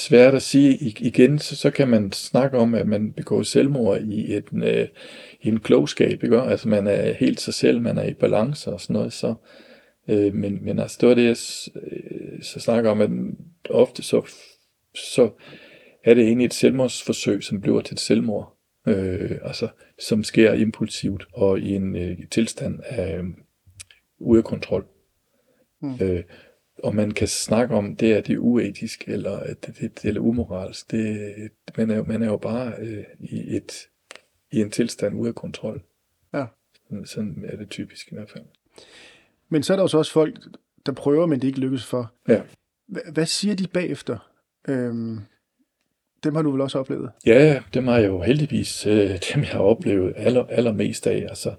[0.07, 0.77] svært at sige.
[0.99, 4.87] Igen, så, så kan man snakke om, at man begår selvmord i, et, øh,
[5.41, 6.23] i en klogskab.
[6.23, 6.41] Ikke?
[6.41, 9.13] Altså man er helt sig selv, man er i balance og sådan noget.
[9.13, 9.33] Så,
[10.07, 11.37] øh, men, men altså, det var det, jeg
[11.81, 13.09] øh, så snakker om, at
[13.69, 14.21] ofte så,
[14.95, 15.29] så
[16.03, 18.57] er det egentlig et selvmordsforsøg, som bliver til et selvmord.
[18.87, 19.67] Øh, altså,
[19.99, 23.23] som sker impulsivt og i en øh, tilstand af øh,
[24.19, 24.85] ude af kontrol.
[25.81, 25.95] Mm.
[26.01, 26.23] Øh,
[26.83, 30.91] og man kan snakke om, det er det uetisk, eller det, det, det eller umoralsk.
[30.91, 33.87] Det, man, er, man er jo bare øh, i, et,
[34.51, 35.81] i en tilstand ude af kontrol.
[36.33, 36.45] Ja.
[36.89, 38.43] Sådan, sådan er det typisk i hvert fald.
[39.49, 40.39] Men så er der også også folk,
[40.85, 42.13] der prøver, men det ikke lykkes for.
[42.27, 42.41] Ja.
[42.87, 44.31] H- hvad siger de bagefter?
[44.67, 45.19] Øhm,
[46.23, 47.11] dem har du vel også oplevet?
[47.25, 51.25] Ja, dem har jeg jo heldigvis, øh, dem jeg har oplevet aller, allermest af.
[51.29, 51.53] Altså,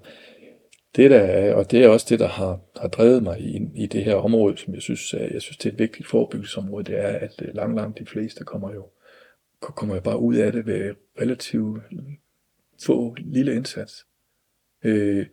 [0.95, 3.85] det der er, og det er også det, der har, har drevet mig i, i
[3.85, 7.07] det her område, som jeg synes, jeg synes, det er et vigtigt forebyggelsesområde, det er,
[7.07, 8.87] at øh, langt, langt de fleste kommer jo,
[9.59, 11.83] kommer jo bare ud af det ved relativt
[12.85, 14.05] få lille indsats.
[14.83, 15.25] Øh,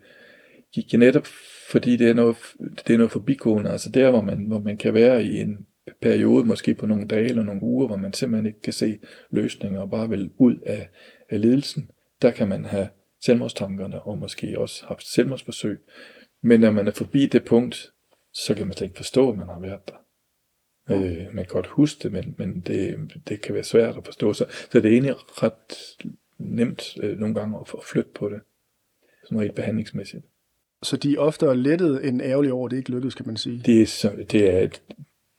[0.94, 1.26] netop
[1.70, 2.36] fordi det er noget,
[2.86, 5.66] det er noget forbigående, altså der, hvor man, hvor man kan være i en
[6.00, 8.98] periode, måske på nogle dage eller nogle uger, hvor man simpelthen ikke kan se
[9.30, 10.88] løsninger og bare vil ud af,
[11.30, 11.90] af ledelsen,
[12.22, 12.88] der kan man have
[13.24, 15.80] selvmordstankerne, og måske også haft selvmordsforsøg.
[16.42, 17.92] Men når man er forbi det punkt,
[18.32, 19.94] så kan man slet ikke forstå, at man har været der.
[20.90, 22.96] Øh, man kan godt huske det, men, men det,
[23.28, 24.32] det kan være svært at forstå.
[24.32, 26.06] Så, så det er egentlig ret
[26.38, 28.40] nemt øh, nogle gange at, at flytte på det,
[29.24, 30.24] sådan rent behandlingsmæssigt.
[30.82, 33.62] Så de er oftere lettet end ærgerlige over, at det ikke lykkedes, kan man sige?
[33.66, 34.68] Det er, så, det er,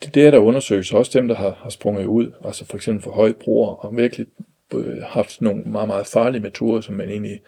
[0.03, 3.03] det, det er der undersøges, også dem, der har, har sprunget ud, altså for eksempel
[3.03, 4.27] for højt brugere, og virkelig
[4.73, 7.41] øh, haft nogle meget, meget farlige metoder, som man egentlig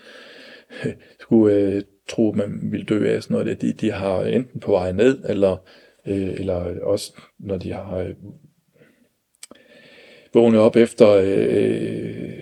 [0.85, 3.23] øh, skulle øh, tro, man ville dø af.
[3.23, 3.61] Sådan noget.
[3.61, 5.57] De, de har enten på vej ned, eller,
[6.07, 8.15] øh, eller også når de har øh,
[10.33, 12.33] vågnet op efter øh,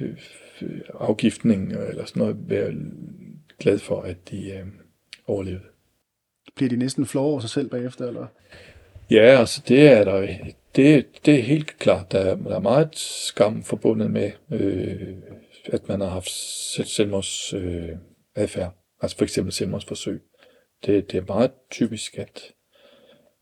[0.00, 2.72] øh, afgiftning, eller sådan noget, være
[3.58, 4.66] glad for, at de øh,
[5.26, 5.64] overlevede.
[6.54, 8.26] Bliver de næsten flove over sig selv bagefter, eller?
[9.10, 10.28] Ja, altså det er der
[10.76, 12.12] det, det er helt klart.
[12.12, 15.16] Der er, der er meget skam forbundet med, øh,
[15.64, 17.90] at man har haft selvmordsadfærd.
[17.90, 17.98] Øh,
[18.34, 18.72] adfærd.
[19.02, 20.22] altså for eksempel selvmordsforsøg.
[20.86, 22.52] Det, det er meget typisk, at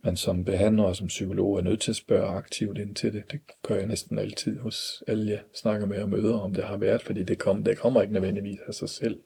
[0.04, 3.24] man som behandler og som psykolog er nødt til at spørge aktivt ind til det.
[3.32, 6.76] Det gør jeg næsten altid hos alle, jeg snakker med og møder, om det har
[6.76, 9.20] været, fordi det, kom, det kommer ikke nødvendigvis af sig selv.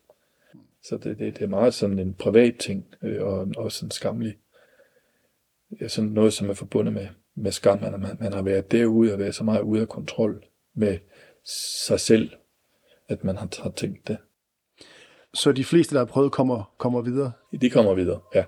[0.82, 4.36] Så det, det, det er meget sådan en privat ting, øh, og også en skamlig,
[5.80, 7.08] ja, sådan noget, som er forbundet med,
[7.42, 10.44] med skam, at man, man har været derude og været så meget ude af kontrol
[10.74, 10.98] med
[11.84, 12.30] sig selv,
[13.08, 14.18] at man har, har tænkt det.
[15.34, 17.32] Så de fleste, der har prøvet, kommer, kommer videre?
[17.60, 18.44] De kommer videre, ja.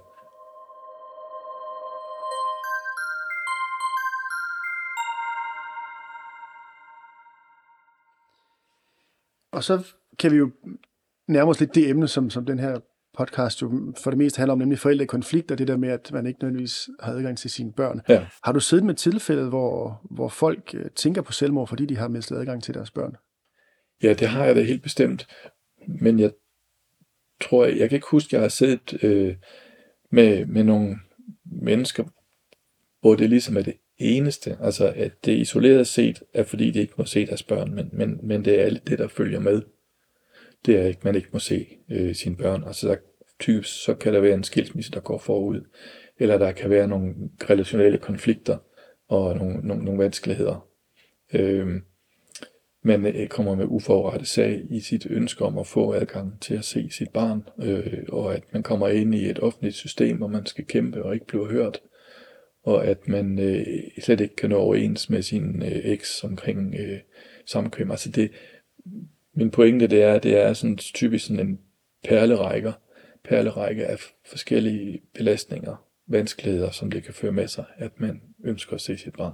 [9.53, 10.51] Og så kan vi jo
[11.29, 12.81] nærme os lidt det emne, som, som den her
[13.19, 16.43] podcast jo for det meste handler om, nemlig forældrekonflikter, det der med, at man ikke
[16.43, 18.01] nødvendigvis har adgang til sine børn.
[18.09, 18.27] Ja.
[18.45, 22.09] Har du siddet med tilfældet, hvor, hvor folk øh, tænker på selvmord, fordi de har
[22.09, 23.17] mistet adgang til deres børn?
[24.03, 25.27] Ja, det har jeg da helt bestemt.
[25.89, 26.33] Men jeg
[27.41, 29.37] tror, jeg, jeg kan ikke huske, at jeg har siddet øh,
[30.11, 30.99] med, med nogle
[31.45, 32.05] mennesker,
[33.01, 36.95] hvor det ligesom er det eneste, altså at det isoleret set er, fordi de ikke
[36.97, 39.63] må se deres børn, men, men, men det er alt det, der følger med.
[40.67, 42.65] Det er at man ikke må se øh, sine børn.
[42.67, 42.97] Altså der,
[43.41, 45.61] typisk så kan der være en skilsmisse, der går forud,
[46.19, 47.15] eller der kan være nogle
[47.51, 48.59] relationelle konflikter
[49.09, 50.67] og nogle, nogle, nogle vanskeligheder.
[51.35, 51.67] Øh,
[52.83, 56.65] man øh, kommer med uforrettet sag i sit ønske om at få adgang til at
[56.65, 60.47] se sit barn, øh, og at man kommer ind i et offentligt system, hvor man
[60.47, 61.81] skal kæmpe og ikke blive hørt,
[62.63, 63.67] og at man øh,
[64.03, 66.99] slet ikke kan nå overens med sin øh, eks omkring øh,
[67.47, 67.91] samkøm.
[67.91, 68.31] Altså det,
[69.41, 71.61] min pointe det er, det er sådan typisk sådan en
[72.05, 72.73] perlerækker,
[73.25, 78.81] perlerække af forskellige belastninger, vanskeligheder, som det kan føre med sig, at man ønsker at
[78.81, 79.33] se sit barn.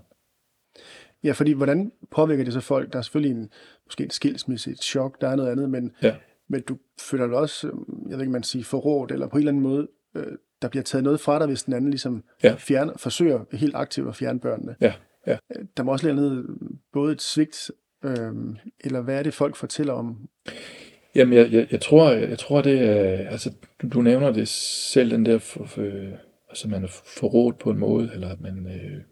[1.24, 2.92] Ja, fordi hvordan påvirker det så folk?
[2.92, 3.50] Der er selvfølgelig en,
[3.86, 6.16] måske en skilsmisse, et chok, der er noget andet, men, ja.
[6.48, 7.66] men du føler dig også,
[8.08, 10.82] jeg ved ikke, man siger forrådt, eller på en eller anden måde, øh, der bliver
[10.82, 12.54] taget noget fra dig, hvis den anden ligesom ja.
[12.58, 14.76] fjerne, forsøger helt aktivt at fjerne børnene.
[14.80, 14.94] Ja.
[15.26, 15.38] Ja.
[15.56, 16.44] Øh, der må også være
[16.92, 17.70] både et svigt,
[18.06, 20.28] øh, eller hvad er det, folk fortæller om?
[21.14, 24.48] Jamen, jeg, jeg, jeg, tror, jeg, jeg tror, det er, altså, du, du nævner det
[24.48, 25.82] selv, den der, for, for,
[26.48, 29.02] altså man er forrådt på en måde, eller at man øh,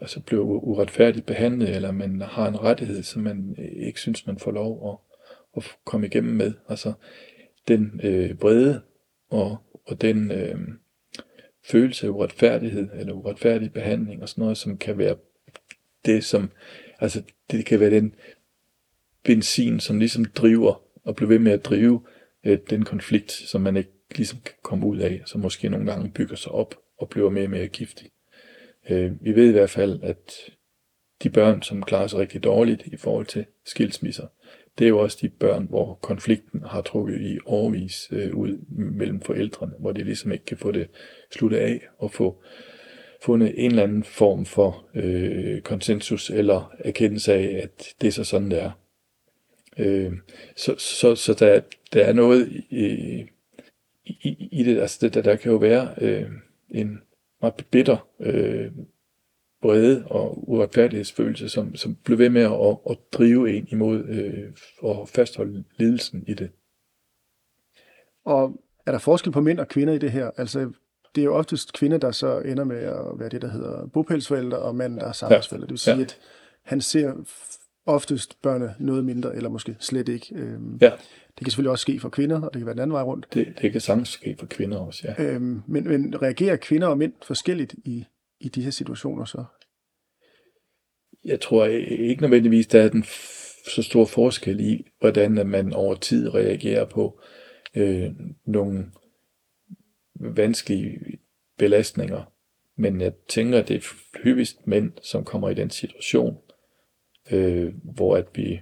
[0.00, 4.38] altså bliver uretfærdigt behandlet, eller man har en rettighed, som man øh, ikke synes, man
[4.38, 6.52] får lov at, at komme igennem med.
[6.68, 6.92] Altså
[7.68, 8.80] den øh, brede
[9.30, 10.58] og, og den øh,
[11.64, 15.16] følelse af uretfærdighed, eller uretfærdig behandling, og sådan noget, som kan være
[16.04, 16.50] det, som,
[16.98, 18.14] altså det kan være den
[19.24, 22.02] benzin, som ligesom driver, og bliver ved med at drive
[22.44, 26.10] øh, den konflikt, som man ikke ligesom kan komme ud af, som måske nogle gange
[26.10, 28.10] bygger sig op og bliver mere og mere giftig.
[28.90, 30.32] Øh, vi ved i hvert fald, at
[31.22, 34.26] de børn, som klarer sig rigtig dårligt i forhold til skilsmisser,
[34.78, 39.20] det er jo også de børn, hvor konflikten har trukket i overvis øh, ud mellem
[39.20, 40.88] forældrene, hvor de ligesom ikke kan få det
[41.32, 42.42] sluttet af og få
[43.22, 48.24] fundet en eller anden form for øh, konsensus eller erkendelse af, at det er så
[48.24, 48.70] sådan, det er.
[49.78, 50.12] Øh,
[50.56, 51.60] så så, så der,
[51.92, 52.84] der er noget i,
[54.04, 56.30] i, i det, altså der, der kan jo være øh,
[56.70, 57.00] en
[57.40, 58.72] meget bitter øh,
[59.62, 65.08] brede og uretfærdighedsfølelse, som, som blev ved med at, at drive en imod øh, og
[65.08, 66.50] fastholde lidelsen i det.
[68.24, 70.30] Og er der forskel på mænd og kvinder i det her?
[70.36, 70.72] Altså,
[71.16, 74.58] det er jo oftest kvinder, der så ender med at være det, der hedder bopælsforældre,
[74.58, 75.64] og mænd, der er samfundsforældre.
[75.64, 75.66] Ja.
[75.66, 76.02] Det vil sige, ja.
[76.02, 76.18] at
[76.62, 77.12] han ser
[77.86, 80.34] oftest børnene noget mindre, eller måske slet ikke.
[80.34, 80.90] Øhm, ja.
[81.28, 83.26] Det kan selvfølgelig også ske for kvinder, og det kan være den anden vej rundt.
[83.34, 85.24] Det, det kan sagtens ske for kvinder også, ja.
[85.24, 88.04] Øhm, men, men reagerer kvinder og mænd forskelligt i,
[88.40, 89.44] i de her situationer så?
[91.24, 93.04] Jeg tror ikke nødvendigvis, der er den
[93.74, 97.20] så stor forskel i, hvordan man over tid reagerer på
[97.74, 98.10] øh,
[98.46, 98.84] nogle
[100.20, 101.18] vanskelige
[101.58, 102.32] belastninger.
[102.76, 106.38] Men jeg tænker, at det er hyppigst mænd, som kommer i den situation,
[107.30, 108.60] øh, hvor at vi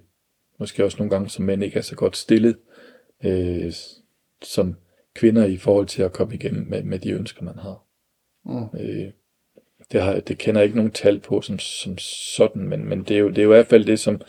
[0.58, 2.56] måske også nogle gange som mænd ikke er så godt stillet
[3.24, 3.72] øh,
[4.42, 4.74] som
[5.14, 7.84] kvinder i forhold til at komme igennem med, med de ønsker, man har.
[8.44, 8.80] Mm.
[8.80, 9.12] Øh,
[9.92, 13.16] det, har, det kender jeg ikke nogen tal på som, som sådan, men, men det,
[13.16, 14.20] er jo, det er jo i hvert fald det, som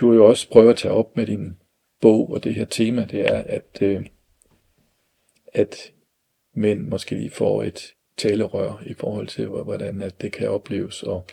[0.00, 1.56] du jo også prøver at tage op med din
[2.00, 4.06] bog og det her tema, det er, at, øh,
[5.54, 5.92] at
[6.58, 11.26] mænd måske lige får et talerør i forhold til, hvordan at det kan opleves, og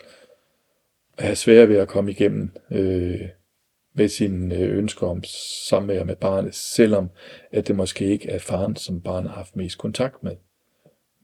[1.20, 3.22] have svært ved at komme igennem øh,
[3.94, 5.24] med sine ønske ønsker om
[5.70, 7.10] samvær med barnet, selvom
[7.52, 10.36] at det måske ikke er faren, som barnet har haft mest kontakt med.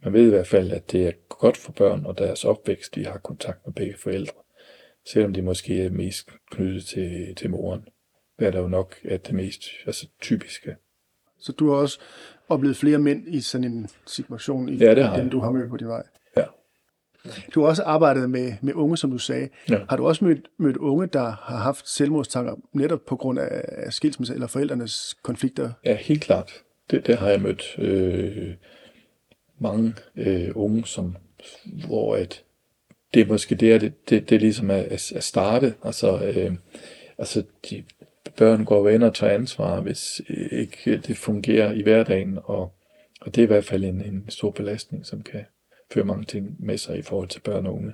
[0.03, 3.05] Man ved i hvert fald, at det er godt for børn og deres opvækst, de
[3.05, 4.33] har kontakt med begge forældre.
[5.05, 7.87] Selvom de måske er mest knyttet til, til moren.
[8.37, 10.75] Hvad der jo nok er det mest altså, typiske.
[11.39, 11.99] Så du har også
[12.51, 15.31] oplevet flere mænd i sådan en situation, i Ja, det har jeg.
[15.31, 16.03] du har mødt på din vej.
[16.37, 16.43] Ja.
[17.55, 19.49] Du har også arbejdet med, med unge, som du sagde.
[19.69, 19.79] Ja.
[19.89, 23.93] Har du også mødt, mødt unge, der har haft selvmordstanker netop på grund af, af
[23.93, 25.71] skilsmisse eller forældrenes konflikter?
[25.85, 26.51] Ja, helt klart.
[26.91, 28.53] Det, det har jeg mødt øh,
[29.59, 31.15] mange øh, unge, som,
[31.87, 32.43] hvor at
[33.13, 35.73] det er måske der, det, det, det ligesom er, er, er startet.
[35.83, 36.53] Altså, øh,
[37.17, 37.83] altså de
[38.37, 42.73] børn går ind og tager ansvar, hvis øh, ikke det fungerer i hverdagen, og,
[43.21, 45.45] og det er i hvert fald en, en stor belastning, som kan
[45.93, 47.93] føre mange ting med sig i forhold til børn og unge.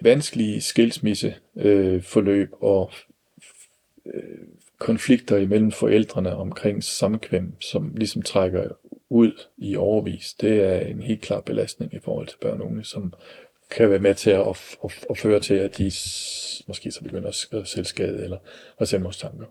[0.00, 2.92] Vanskelige skilsmisse, øh, forløb og
[4.06, 4.38] øh,
[4.78, 8.68] konflikter imellem forældrene omkring samkvem, som ligesom trækker
[9.10, 12.84] ud i overvis, det er en helt klar belastning i forhold til børn og unge,
[12.84, 13.12] som
[13.70, 15.84] kan være med til at, at, at, at føre til, at de
[16.68, 18.38] måske så begynder at sk- selvskade eller
[18.78, 19.46] at selvmordstanker.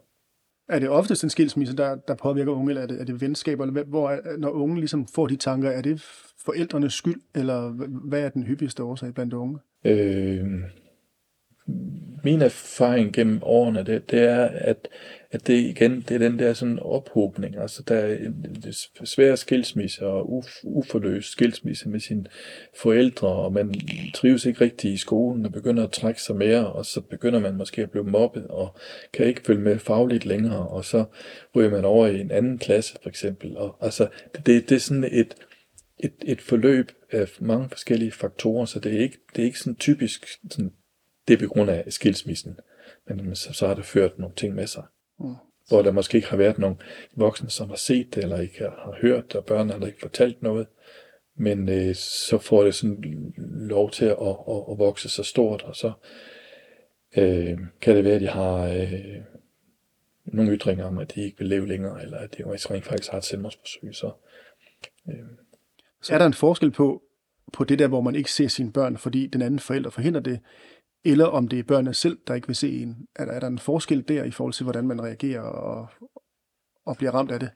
[0.70, 3.66] Er det oftest en skilsmisse, der, der påvirker unge, eller er det, er det venskaber?
[3.66, 6.02] Eller hvor, er- når unge ligesom får de tanker, er det
[6.46, 9.60] forældrenes skyld, eller hv- hvad er den hyppigste årsag blandt unge?
[9.86, 10.46] Øh,
[12.24, 14.88] min erfaring gennem årene, det, det er, at,
[15.32, 17.58] at det igen, det er den der sådan ophobning.
[17.58, 18.64] Altså, der er en
[19.00, 22.26] en svær skilsmisse og uf, uforløst skilsmisse med sine
[22.76, 23.74] forældre, og man
[24.14, 27.56] trives ikke rigtigt i skolen og begynder at trække sig mere, og så begynder man
[27.56, 28.76] måske at blive mobbet og
[29.14, 31.06] kan ikke følge med fagligt længere, og så
[31.56, 33.58] ryger man over i en anden klasse, for eksempel.
[33.58, 35.36] Og, altså, det, det, det er sådan et,
[36.00, 39.76] et, et forløb af mange forskellige faktorer, så det er ikke, det er ikke sådan
[39.76, 40.72] typisk, sådan,
[41.28, 42.60] det er på grund af skilsmissen,
[43.06, 44.84] men så, så har det ført nogle ting med sig.
[45.20, 45.36] Mm.
[45.68, 46.82] Hvor der måske ikke har været nogen
[47.16, 50.44] voksne, som har set det, eller ikke har, hørt det, og børn har ikke fortalt
[50.44, 50.68] noget.
[51.36, 55.76] Men øh, så får det sådan lov til at, at, at vokse så stort, og
[55.76, 55.92] så
[57.18, 59.16] øh, kan det være, at de har øh,
[60.26, 63.18] nogle ytringer om, at de ikke vil leve længere, eller at de rent faktisk har
[63.18, 63.96] et selvmordsforsøg.
[63.96, 64.12] Så,
[65.10, 65.26] øh,
[66.02, 67.04] Så er der en forskel på,
[67.54, 70.40] på det der, hvor man ikke ser sine børn, fordi den anden forælder forhindrer det,
[71.12, 73.08] eller om det er børnene selv, der ikke vil se en?
[73.16, 75.88] Er der, er der en forskel der i forhold til, hvordan man reagerer og,
[76.86, 77.50] og bliver ramt af det?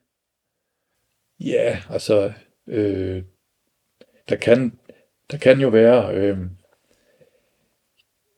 [1.39, 2.33] Ja, altså,
[2.67, 3.23] øh,
[4.29, 4.79] der, kan,
[5.31, 6.37] der kan jo være øh,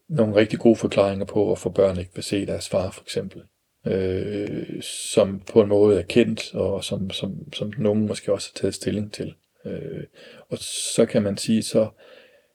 [0.07, 3.43] nogle rigtig gode forklaringer på, hvorfor børn ikke vil se deres far, for eksempel.
[3.87, 8.59] Øh, som på en måde er kendt, og som, som, som nogen måske også har
[8.59, 9.35] taget stilling til.
[9.65, 10.03] Øh,
[10.49, 11.89] og så kan man sige, så,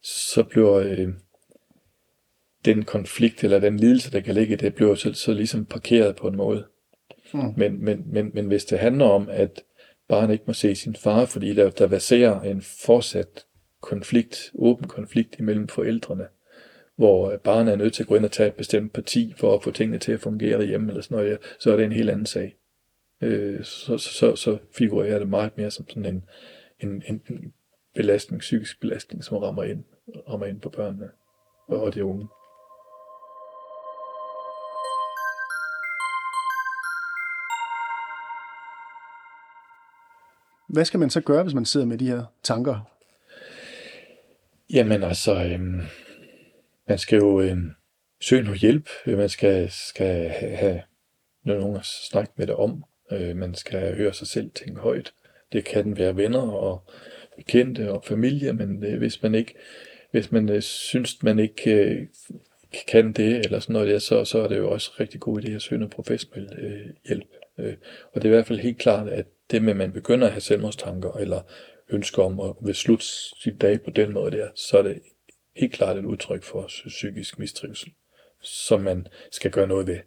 [0.03, 1.09] så bliver øh,
[2.65, 6.17] den konflikt, eller den lidelse, der kan ligge i det, bliver så, så ligesom parkeret
[6.17, 6.67] på en måde.
[7.35, 7.55] Mm.
[7.57, 9.63] Men, men, men, men hvis det handler om, at
[10.09, 13.45] barnet ikke må se sin far, fordi der, der baserer en fortsat
[13.81, 16.27] konflikt, åben konflikt imellem forældrene,
[16.97, 19.63] hvor barnet er nødt til at gå ind og tage et bestemt parti for at
[19.63, 22.27] få tingene til at fungere hjemme eller sådan noget, så er det en helt anden
[22.27, 22.57] sag.
[23.21, 26.25] Øh, så, så, så, figurerer det meget mere som sådan en,
[26.81, 27.55] en, en en
[27.95, 29.85] belastning, psykisk belastning, som rammer ind,
[30.29, 31.11] rammer ind på børnene
[31.69, 32.29] og de unge.
[40.69, 42.91] Hvad skal man så gøre, hvis man sidder med de her tanker?
[44.73, 45.81] Jamen altså, øhm,
[46.89, 47.71] man skal jo øhm,
[48.21, 48.89] søge noget hjælp.
[49.07, 50.83] Man skal, skal have, have
[51.45, 52.85] nogen at snakke med det om.
[53.13, 55.13] Øh, man skal høre sig selv tænke højt.
[55.53, 56.91] Det kan være venner og
[57.37, 59.55] bekendte og familie, men øh, hvis man ikke,
[60.11, 62.07] hvis man øh, synes, man ikke øh,
[62.89, 65.51] kan det, eller sådan noget der, så, så er det jo også rigtig god idé
[65.51, 67.38] at søge noget professionel øh, hjælp.
[67.59, 67.75] Øh,
[68.13, 70.33] og det er i hvert fald helt klart, at det med, at man begynder at
[70.33, 71.43] have selvmordstanker, eller
[71.89, 73.07] ønsker om at vil slutte
[73.43, 75.03] sit dag på den måde der, så er det
[75.57, 77.93] helt klart et udtryk for psykisk mistrivsel,
[78.41, 79.99] som man skal gøre noget ved.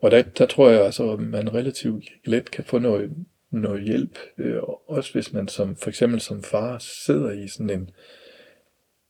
[0.00, 3.10] Og der, der tror jeg altså, at man relativt let kan få noget,
[3.50, 7.90] noget hjælp, øh, også hvis man som, for eksempel som far sidder i sådan en,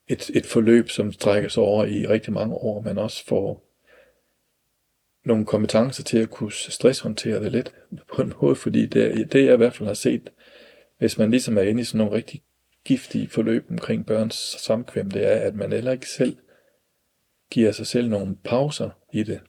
[0.08, 3.63] et, et forløb, som strækker sig over i rigtig mange år, man også får
[5.24, 7.74] nogle kompetencer til at kunne stresshåndtere det lidt
[8.14, 10.30] på en måde, fordi det, det jeg i hvert fald har set,
[10.98, 12.42] hvis man ligesom er inde i sådan nogle rigtig
[12.84, 16.36] giftige forløb omkring børns samkvem, det er, at man heller ikke selv
[17.50, 19.40] giver sig selv nogle pauser i det,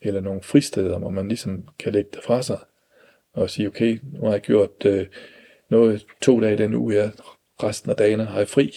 [0.00, 2.58] eller nogle fristeder, hvor man ligesom kan lægge det fra sig,
[3.32, 5.06] og sige, okay, nu har jeg gjort øh,
[5.70, 7.12] noget to dage den uge, jeg
[7.62, 8.72] resten af dagene har jeg fri,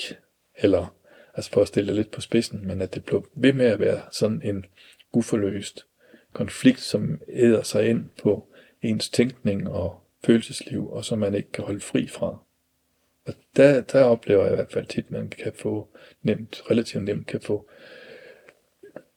[0.58, 0.96] eller
[1.34, 3.80] altså for at stille det lidt på spidsen, men at det blev ved med at
[3.80, 4.66] være sådan en
[5.14, 5.86] uforløst
[6.34, 8.48] konflikt, som æder sig ind på
[8.82, 12.38] ens tænkning og følelsesliv, og som man ikke kan holde fri fra.
[13.28, 15.88] Og der, der oplever jeg i hvert fald tit, at man kan få
[16.24, 17.70] nemt, relativt nemt kan få,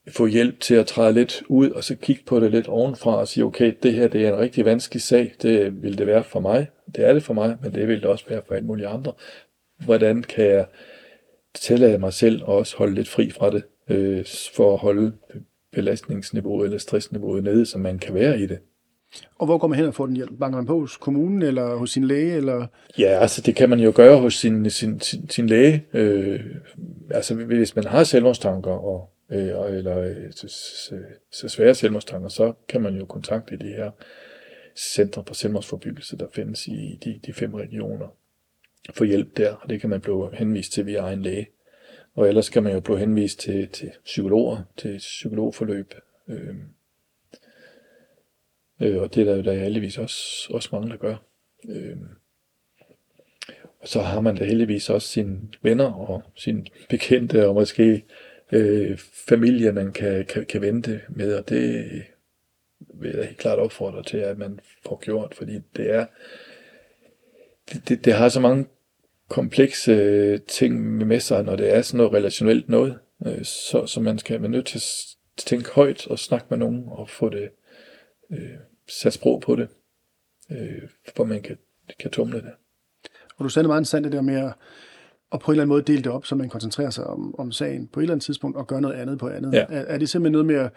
[0.08, 3.28] få hjælp til at træde lidt ud, og så kigge på det lidt ovenfra og
[3.28, 6.40] sige, okay, det her det er en rigtig vanskelig sag, det vil det være for
[6.40, 8.88] mig, det er det for mig, men det vil det også være for alle mulige
[8.88, 9.12] andre.
[9.84, 10.66] Hvordan kan jeg
[11.54, 15.12] tillade mig selv at også holde lidt fri fra det, øh, for at holde
[15.76, 18.58] belastningsniveauet eller stressniveauet nede, så man kan være i det.
[19.38, 20.38] Og hvor går man hen og får den hjælp?
[20.38, 22.36] Banker man på hos kommunen eller hos sin læge?
[22.36, 22.66] Eller?
[22.98, 25.84] Ja, altså det kan man jo gøre hos sin, sin, sin, sin læge.
[25.92, 26.40] Øh,
[27.10, 30.54] altså hvis man har selvmordstanker og, øh, eller øh, så,
[31.32, 33.90] så svære selvmordstanker, så kan man jo kontakte de her
[34.76, 38.06] centre for selvmordsforbyggelse, der findes i de, de fem regioner,
[38.94, 41.46] få hjælp der, og det kan man blive henvist til via egen læge.
[42.16, 45.94] Og ellers kan man jo blive henvist til, til psykologer, til psykologforløb.
[46.28, 46.56] Øh,
[48.80, 51.16] øh, og det er der jo der heldigvis også, også mange, der gør.
[51.68, 51.96] Øh,
[53.80, 58.04] og så har man da heldigvis også sine venner og sine bekendte og måske
[58.52, 58.98] øh,
[59.28, 62.02] familie, man kan, kan, kan vente med, og det
[62.94, 66.06] vil jeg helt klart opfordre til, at man får gjort, fordi det er,
[67.72, 68.66] det, det, det har så mange
[69.28, 72.98] komplekse øh, ting med sig, når det er sådan noget relationelt noget.
[73.26, 76.84] Øh, så, så man skal være nødt til at tænke højt og snakke med nogen
[76.86, 77.48] og få det
[78.32, 78.38] øh,
[78.88, 79.68] sat sprog på det,
[80.50, 81.58] øh, for man kan,
[82.00, 82.52] kan tumle det.
[83.36, 84.52] Og du sagde meget interessant det der med at,
[85.32, 87.52] at på en eller anden måde dele det op, så man koncentrerer sig om, om
[87.52, 89.52] sagen på et eller andet tidspunkt og gøre noget andet på andet.
[89.52, 89.66] Ja.
[89.68, 90.72] Er, er det simpelthen noget med at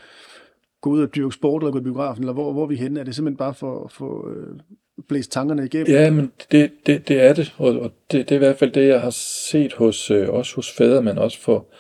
[0.81, 2.99] gå ud og dyrke sport eller gå i biografen, eller hvor, hvor er vi henne?
[2.99, 4.59] Er det simpelthen bare for at få øh,
[5.07, 5.87] blæst tankerne igennem?
[5.87, 8.71] Ja, men det, det, det er det, og, og det, det er i hvert fald
[8.71, 9.09] det, jeg har
[9.49, 11.73] set hos, øh, også hos fædre, men også for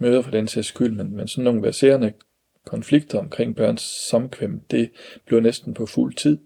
[0.00, 2.12] møder for den sags skyld, men, men sådan nogle verserende
[2.66, 4.90] konflikter omkring børns samkvem, det
[5.26, 6.38] bliver næsten på fuld tid,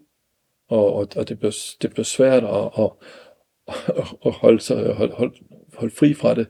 [0.69, 2.91] og, og, og det, bliver, det bliver svært at, at,
[4.27, 5.35] at holde, sig, holde, holde,
[5.75, 6.47] holde fri fra det,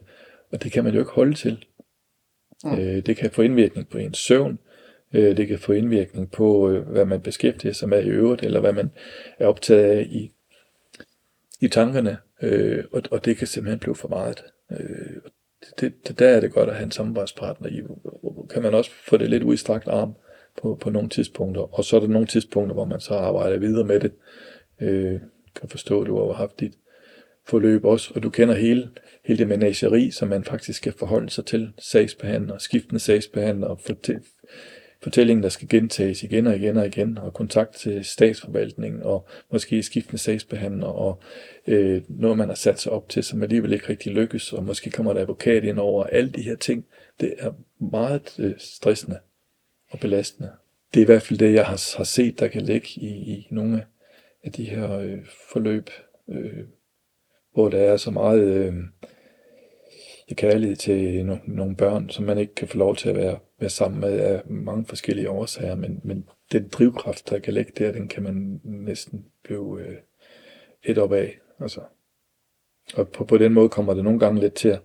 [0.52, 1.64] og det kan man jo ikke holde til.
[2.64, 2.78] Mm.
[2.78, 4.58] Øh, det kan få indvirkning på ens søvn,
[5.14, 8.60] øh, det kan få indvirkning på, øh, hvad man beskæftiger sig med i øvrigt, eller
[8.60, 8.90] hvad man
[9.38, 10.32] er optaget af i,
[11.60, 14.44] i tankerne, øh, og, og det kan simpelthen blive for meget.
[14.72, 15.16] Øh,
[15.80, 17.82] det, det, der er det godt at have en samarbejdspartner i.
[18.50, 20.14] Kan man også få det lidt udstrakt arm
[20.62, 23.84] på, på nogle tidspunkter, og så er der nogle tidspunkter, hvor man så arbejder videre
[23.84, 24.12] med det.
[24.80, 25.20] Øh,
[25.60, 26.72] kan forstå, at du har haft dit
[27.46, 28.90] forløb også, og du kender hele,
[29.24, 33.80] hele det menageri, som man faktisk skal forholde sig til, sagsbehandler, skiftende sagsbehandler, og
[35.02, 39.82] fortællingen, der skal gentages igen og igen og igen, og kontakt til statsforvaltningen, og måske
[39.82, 41.20] skiftende sagsbehandler, og
[41.66, 44.90] øh, noget, man har sat sig op til, som alligevel ikke rigtig lykkes, og måske
[44.90, 46.86] kommer der advokat ind over alle de her ting.
[47.20, 49.18] Det er meget øh, stressende
[49.90, 50.50] og belastende.
[50.94, 53.48] Det er i hvert fald det, jeg har, har set, der kan ligge i, i
[53.50, 53.84] nogle
[54.44, 55.18] af de her øh,
[55.52, 55.90] forløb,
[56.28, 56.64] øh,
[57.52, 58.74] hvor der er så meget øh,
[60.34, 63.70] kærlighed til no, nogle børn, som man ikke kan få lov til at være, være
[63.70, 68.08] sammen med af mange forskellige årsager, men, men den drivkraft, der kan ligge der, den
[68.08, 69.96] kan man næsten blive øh,
[70.82, 71.38] et op af.
[71.60, 71.80] Altså.
[72.94, 74.80] Og på, på den måde kommer det nogle gange lidt til at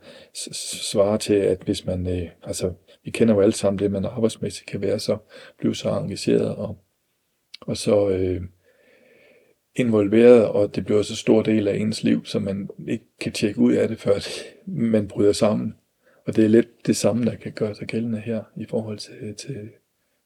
[0.91, 4.69] svare til, at hvis man, øh, altså vi kender jo alle sammen det, man arbejdsmæssigt
[4.69, 5.17] kan være så,
[5.57, 6.78] blive så engageret og,
[7.61, 8.41] og så øh,
[9.76, 13.59] involveret, og det bliver så stor del af ens liv, så man ikke kan tjekke
[13.59, 14.13] ud af det, før
[14.91, 15.76] man bryder sammen.
[16.28, 19.36] Og det er lidt det samme, der kan gøre sig gældende her, i forhold til,
[19.36, 19.69] til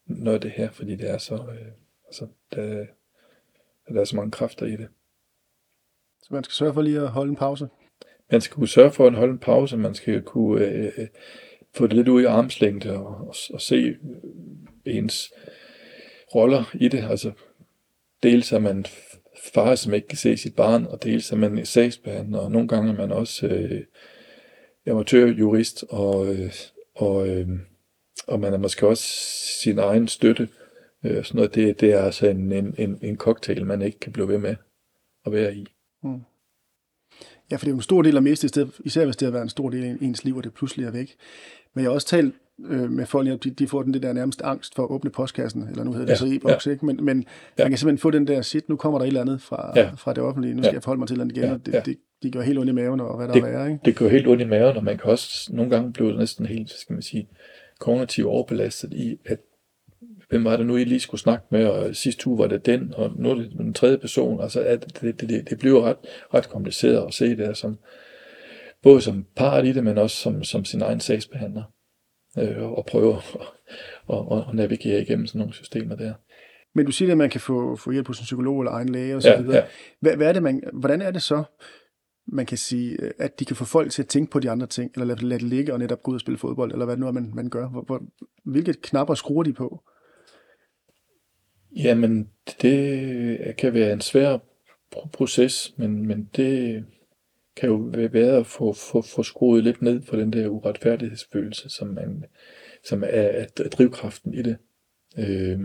[0.05, 1.71] noget af det her, fordi det er så, øh,
[2.07, 2.85] altså, der,
[3.93, 4.87] der er så mange kræfter i det.
[6.21, 7.67] Så man skal sørge for lige at holde en pause?
[8.31, 11.07] Man skal kunne sørge for at holde en pause, man skal kunne øh, øh
[11.75, 13.95] få det lidt ud i armslængde og, og, og se
[14.85, 15.33] ens
[16.35, 17.03] roller i det.
[17.09, 17.31] Altså,
[18.23, 18.85] dels er man
[19.53, 22.91] far, som ikke kan se sit barn, og dels er man sagsbehandler, og nogle gange
[22.91, 23.83] er man også øh,
[24.87, 26.51] amatørjurist, og, øh,
[26.95, 27.49] og, øh,
[28.27, 29.03] og man er måske også
[29.61, 30.49] sin egen støtte.
[31.03, 34.11] Øh, sådan noget, det, det er altså en, en, en, en cocktail, man ikke kan
[34.11, 34.55] blive ved med
[35.25, 35.67] at være i.
[36.03, 36.19] Mm.
[37.51, 39.43] Ja, for det er jo en stor del af stedet, især hvis det har været
[39.43, 41.15] en stor del af ens liv, og det pludselig er væk.
[41.73, 44.41] Men jeg har også talt øh, med folk, de, de får den det der nærmest
[44.41, 46.71] angst for at åbne postkassen, eller nu hedder det ja, så e-boks, ja.
[46.71, 46.85] ikke?
[46.85, 47.25] Men, men
[47.57, 47.63] ja.
[47.63, 49.91] man kan simpelthen få den der, shit, nu kommer der et eller andet fra, ja.
[49.97, 50.73] fra det offentlige, nu skal ja.
[50.73, 51.53] jeg forholde mig til noget igen, ja.
[51.53, 51.79] og det, ja.
[51.85, 53.79] det, det gør helt ondt i maven, og hvad der det, er, ikke?
[53.85, 56.69] Det gør helt ondt i maven, og man kan også nogle gange blive næsten helt,
[56.69, 57.27] skal man sige,
[57.79, 59.39] kognitivt overbelastet i, at
[60.29, 62.93] hvem var det nu, I lige skulle snakke med, og sidste uge var det den,
[62.97, 64.41] og nu er det den tredje person.
[64.41, 65.97] Altså, at det, det, det, det bliver ret,
[66.33, 67.77] ret kompliceret at se det som,
[68.83, 71.63] både som part i det, men også som, som sin egen sagsbehandler,
[72.37, 73.37] øh, og prøve at,
[74.09, 76.13] at, at navigere igennem sådan nogle systemer der.
[76.75, 79.15] Men du siger, at man kan få, få hjælp hos en psykolog eller egen læge
[79.15, 79.27] osv.
[79.27, 79.63] Ja, ja.
[79.99, 81.43] Hvad, hvad er det, man, hvordan er det så,
[82.27, 84.67] man kan sige, øh, at de kan få folk til at tænke på de andre
[84.67, 86.95] ting, eller lade, lade det ligge og netop gå ud og spille fodbold, eller hvad
[86.95, 87.69] det nu er, man, man gør.
[87.69, 88.01] Hvor, hvor,
[88.43, 89.83] hvilke knapper skruer de på?
[91.75, 92.29] Jamen,
[92.61, 94.37] det kan være en svær
[95.13, 96.85] proces, men, men det
[97.55, 97.75] kan jo
[98.11, 102.25] være at få, få, få skruet lidt ned for den der uretfærdighedsfølelse, som, man,
[102.83, 104.57] som er, er drivkraften i det.
[105.17, 105.59] Øh,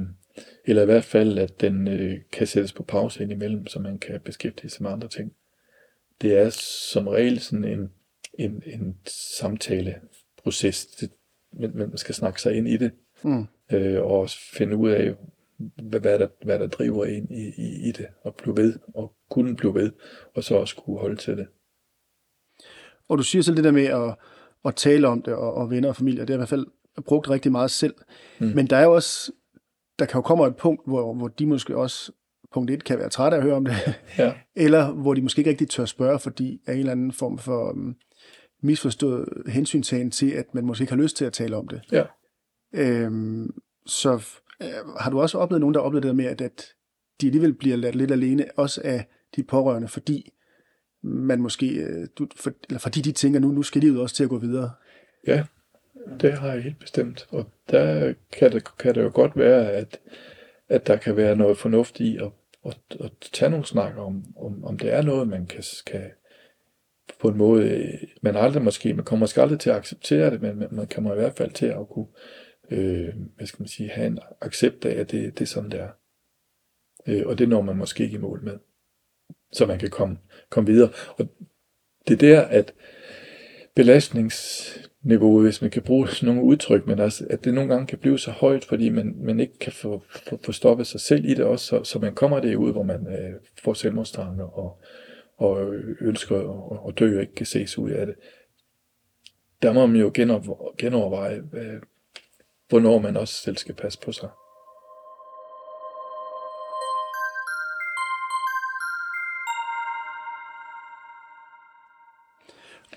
[0.64, 4.20] eller i hvert fald, at den øh, kan sættes på pause indimellem, så man kan
[4.24, 5.32] beskæftige sig med andre ting.
[6.20, 6.50] Det er
[6.90, 7.90] som regel sådan en,
[8.34, 8.96] en, en
[9.38, 11.10] samtaleproces, det,
[11.52, 12.92] men man skal snakke sig ind i det,
[13.22, 13.46] mm.
[13.72, 15.14] øh, og finde ud af,
[15.58, 19.14] hvad, hvad, der, hvad der driver ind i, i, i det, og blive ved, og
[19.30, 19.92] kunne blive ved,
[20.34, 21.46] og så også kunne holde til det.
[23.08, 24.14] Og du siger selv det der med at,
[24.64, 26.66] at tale om det, og, og venner og familie, det er i hvert fald
[27.06, 27.94] brugt rigtig meget selv.
[28.40, 28.46] Mm.
[28.46, 29.32] Men der er jo også,
[29.98, 32.12] der kan jo komme et punkt, hvor, hvor de måske også,
[32.54, 33.74] punkt 1, kan være trætte af at høre om det,
[34.18, 34.32] ja.
[34.54, 37.70] eller hvor de måske ikke rigtig tør spørge, fordi af en eller anden form for
[37.70, 37.96] um,
[38.62, 41.80] misforstået hensyntagen til, at man måske ikke har lyst til at tale om det.
[41.92, 42.04] Ja.
[42.74, 43.50] Øhm,
[43.86, 44.12] så
[44.62, 44.68] øh,
[45.00, 46.64] har du også oplevet nogen, der har oplevet det med, at, at
[47.20, 50.32] de alligevel bliver ladt lidt alene, også af de pårørende, fordi
[51.02, 54.24] man måske, øh, du, for, eller fordi de tænker, nu, nu skal de også til
[54.24, 54.70] at gå videre.
[55.26, 55.44] Ja,
[56.20, 57.26] det har jeg helt bestemt.
[57.30, 60.00] Og der kan det, kan det jo godt være, at,
[60.68, 62.30] at der kan være noget fornuft i at,
[62.66, 66.10] at, at tage nogle snakker om, om, om det er noget, man kan, kan
[67.20, 70.42] på en måde, øh, man aldrig måske, man kommer måske aldrig til at acceptere det,
[70.42, 72.06] men man kommer i hvert fald til at kunne,
[72.70, 75.80] øh, hvad skal man sige, have en accept af, at det, det er sådan, det
[75.80, 75.90] er.
[77.06, 78.58] Øh, og det når man måske ikke i mål med.
[79.52, 80.18] Så man kan komme,
[80.50, 80.90] komme videre.
[81.18, 81.28] Og
[82.08, 82.74] det er der, at
[83.74, 87.86] belastnings niveau, hvis man kan bruge sådan nogle udtryk, men altså, at det nogle gange
[87.86, 91.24] kan blive så højt, fordi man, man ikke kan få, få, få stoppet sig selv
[91.24, 94.80] i det også, så, så man kommer derud, hvor man øh, får selvmordstanker og,
[95.36, 98.14] og ønsker at, at dø og ikke kan ses ud af det.
[99.62, 100.12] Der må man jo
[100.78, 101.80] genoverveje, øh,
[102.68, 104.28] hvornår man også selv skal passe på sig.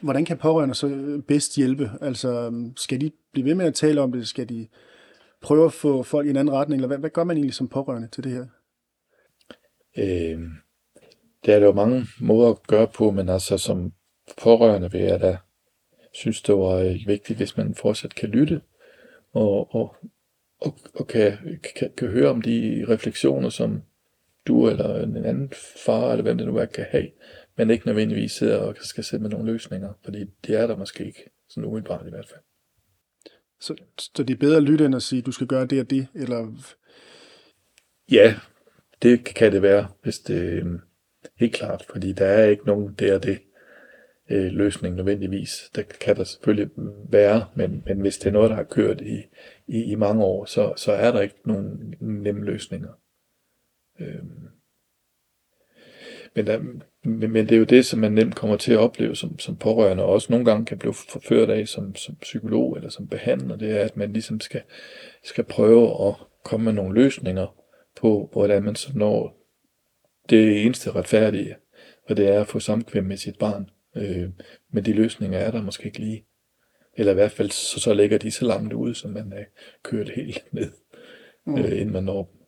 [0.04, 1.92] Hvordan kan pårørende så øh, bedst hjælpe?
[2.02, 4.28] Altså, øhm, skal de blive ved med at tale om det?
[4.28, 4.68] Skal de
[5.42, 6.78] prøve at få folk i en anden retning?
[6.78, 8.46] Eller hvad, hvad gør man egentlig som pårørende til det her?
[9.98, 10.40] Øh,
[11.46, 13.94] der er jo mange måder at gøre på, men altså som
[14.44, 15.38] pårørende vil jeg da
[16.14, 18.62] synes, det var øh, vigtigt, hvis man fortsat kan lytte
[19.34, 19.96] og, og,
[20.62, 21.38] og, og kan,
[21.76, 23.82] kan, kan høre om de refleksioner, som
[24.48, 25.52] du eller en anden
[25.86, 27.10] far, eller hvem det nu er, kan have
[27.58, 31.06] men ikke nødvendigvis sidder og skal sætte med nogle løsninger, fordi det er der måske
[31.06, 32.42] ikke, sådan umiddelbart i hvert fald.
[33.60, 35.90] Så, så det er bedre at lytte end at sige, du skal gøre det og
[35.90, 36.72] det, eller?
[38.12, 38.36] Ja,
[39.02, 40.80] det kan det være, hvis det er
[41.36, 43.40] helt klart, fordi der er ikke nogen det og det
[44.30, 45.72] øh, løsning nødvendigvis.
[45.76, 46.70] Der kan der selvfølgelig
[47.10, 49.24] være, men, men hvis det er noget, der har kørt i,
[49.68, 53.00] i, i mange år, så, så er der ikke nogen nemme løsninger.
[54.00, 54.48] Øhm,
[56.36, 56.60] men, der,
[57.04, 59.56] men, men det er jo det, som man nemt kommer til at opleve som, som
[59.56, 63.56] pårørende, og også nogle gange kan blive forført af som, som psykolog eller som behandler,
[63.56, 64.62] det er, at man ligesom skal,
[65.24, 67.56] skal prøve at komme med nogle løsninger
[67.96, 69.38] på, hvordan man så når
[70.30, 71.56] det eneste retfærdige,
[72.10, 73.70] og det er at få samkvem med sit barn.
[73.96, 74.30] Øh,
[74.72, 76.26] men de løsninger er der måske ikke lige.
[76.98, 79.44] Eller i hvert fald så, så ligger de så langt ude, som man er
[79.84, 80.72] kørt helt ned,
[81.46, 81.58] mm.
[81.58, 82.40] øh, inden man når dem.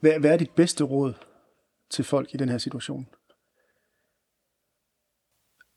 [0.00, 1.12] Hvad, hvad er dit bedste råd
[1.90, 3.06] til folk i den her situation?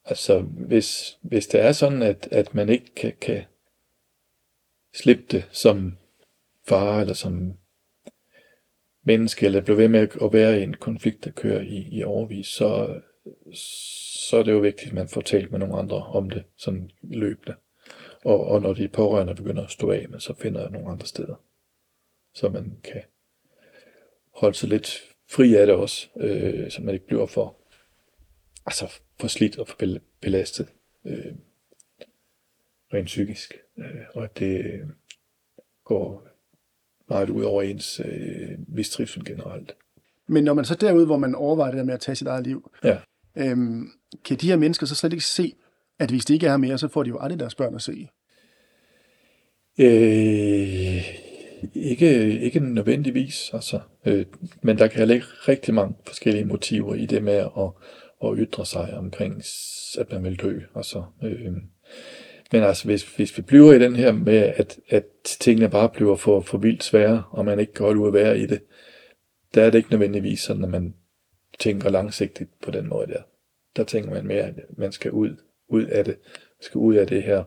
[0.05, 3.43] Altså, hvis, hvis det er sådan, at, at man ikke kan, kan
[4.93, 5.97] slippe det som
[6.67, 7.57] far eller som
[9.03, 12.47] menneske, eller blive ved med at være i en konflikt, der kører i, i overvis,
[12.47, 13.01] så,
[14.29, 16.91] så er det jo vigtigt, at man får talt med nogle andre om det, sådan
[17.01, 17.55] løbende.
[18.25, 21.07] Og, og når de pårørende begynder at stå af med, så finder jeg nogle andre
[21.07, 21.35] steder,
[22.33, 23.01] så man kan
[24.33, 27.57] holde sig lidt fri af det også, øh, så man ikke bliver for,
[28.65, 28.87] altså
[29.19, 29.77] for slidt og for
[30.21, 30.67] belastet
[31.05, 31.33] øh,
[32.93, 33.53] rent psykisk.
[33.77, 34.87] Øh, og at det øh,
[35.85, 36.27] går
[37.09, 39.75] meget ud over ens øh, mistrivsel generelt.
[40.27, 42.47] Men når man så derude, hvor man overvejer det der med at tage sit eget
[42.47, 42.97] liv, ja.
[43.37, 43.89] øhm,
[44.25, 45.55] kan de her mennesker så slet ikke se,
[45.99, 47.81] at hvis de ikke er her mere, så får de jo aldrig deres børn at
[47.81, 48.09] se?
[49.79, 51.20] Øh,
[51.73, 54.25] ikke, ikke nødvendigvis, altså, øh,
[54.61, 57.69] men der kan ligge rigtig mange forskellige motiver i det med at,
[58.23, 59.43] at ytre sig omkring,
[59.99, 60.59] at man vil dø.
[60.75, 61.53] Altså, øh,
[62.51, 66.15] men altså, hvis, hvis vi bliver i den her med, at, at tingene bare bliver
[66.15, 68.61] for, for vildt svære, og man ikke kan holde ud at være i det,
[69.55, 70.93] der er det ikke nødvendigvis sådan, at man
[71.59, 73.21] tænker langsigtet på den måde der.
[73.75, 75.35] der tænker man mere, at man skal ud,
[75.69, 76.17] ud af det,
[76.61, 77.43] skal ud af det her,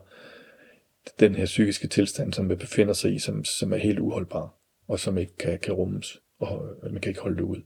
[1.20, 4.54] den her psykiske tilstand, som man befinder sig i, som, som er helt uholdbar,
[4.88, 7.62] og som ikke kan, kan rummes, og man kan ikke holde det ud.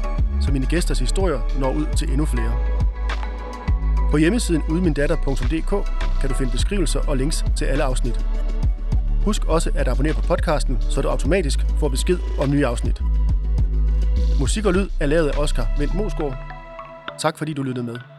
[0.42, 2.54] så mine gæsters historier når ud til endnu flere.
[4.12, 5.70] På hjemmesiden udmindatter.dk
[6.22, 8.26] kan du finde beskrivelser og links til alle afsnit.
[9.26, 13.02] Husk også at abonnere på podcasten, så du automatisk får besked om nye afsnit.
[14.40, 16.38] Musik og lyd er lavet af Oscar Vendt Mosgaard.
[17.20, 18.15] Tak fordi du lyttede med.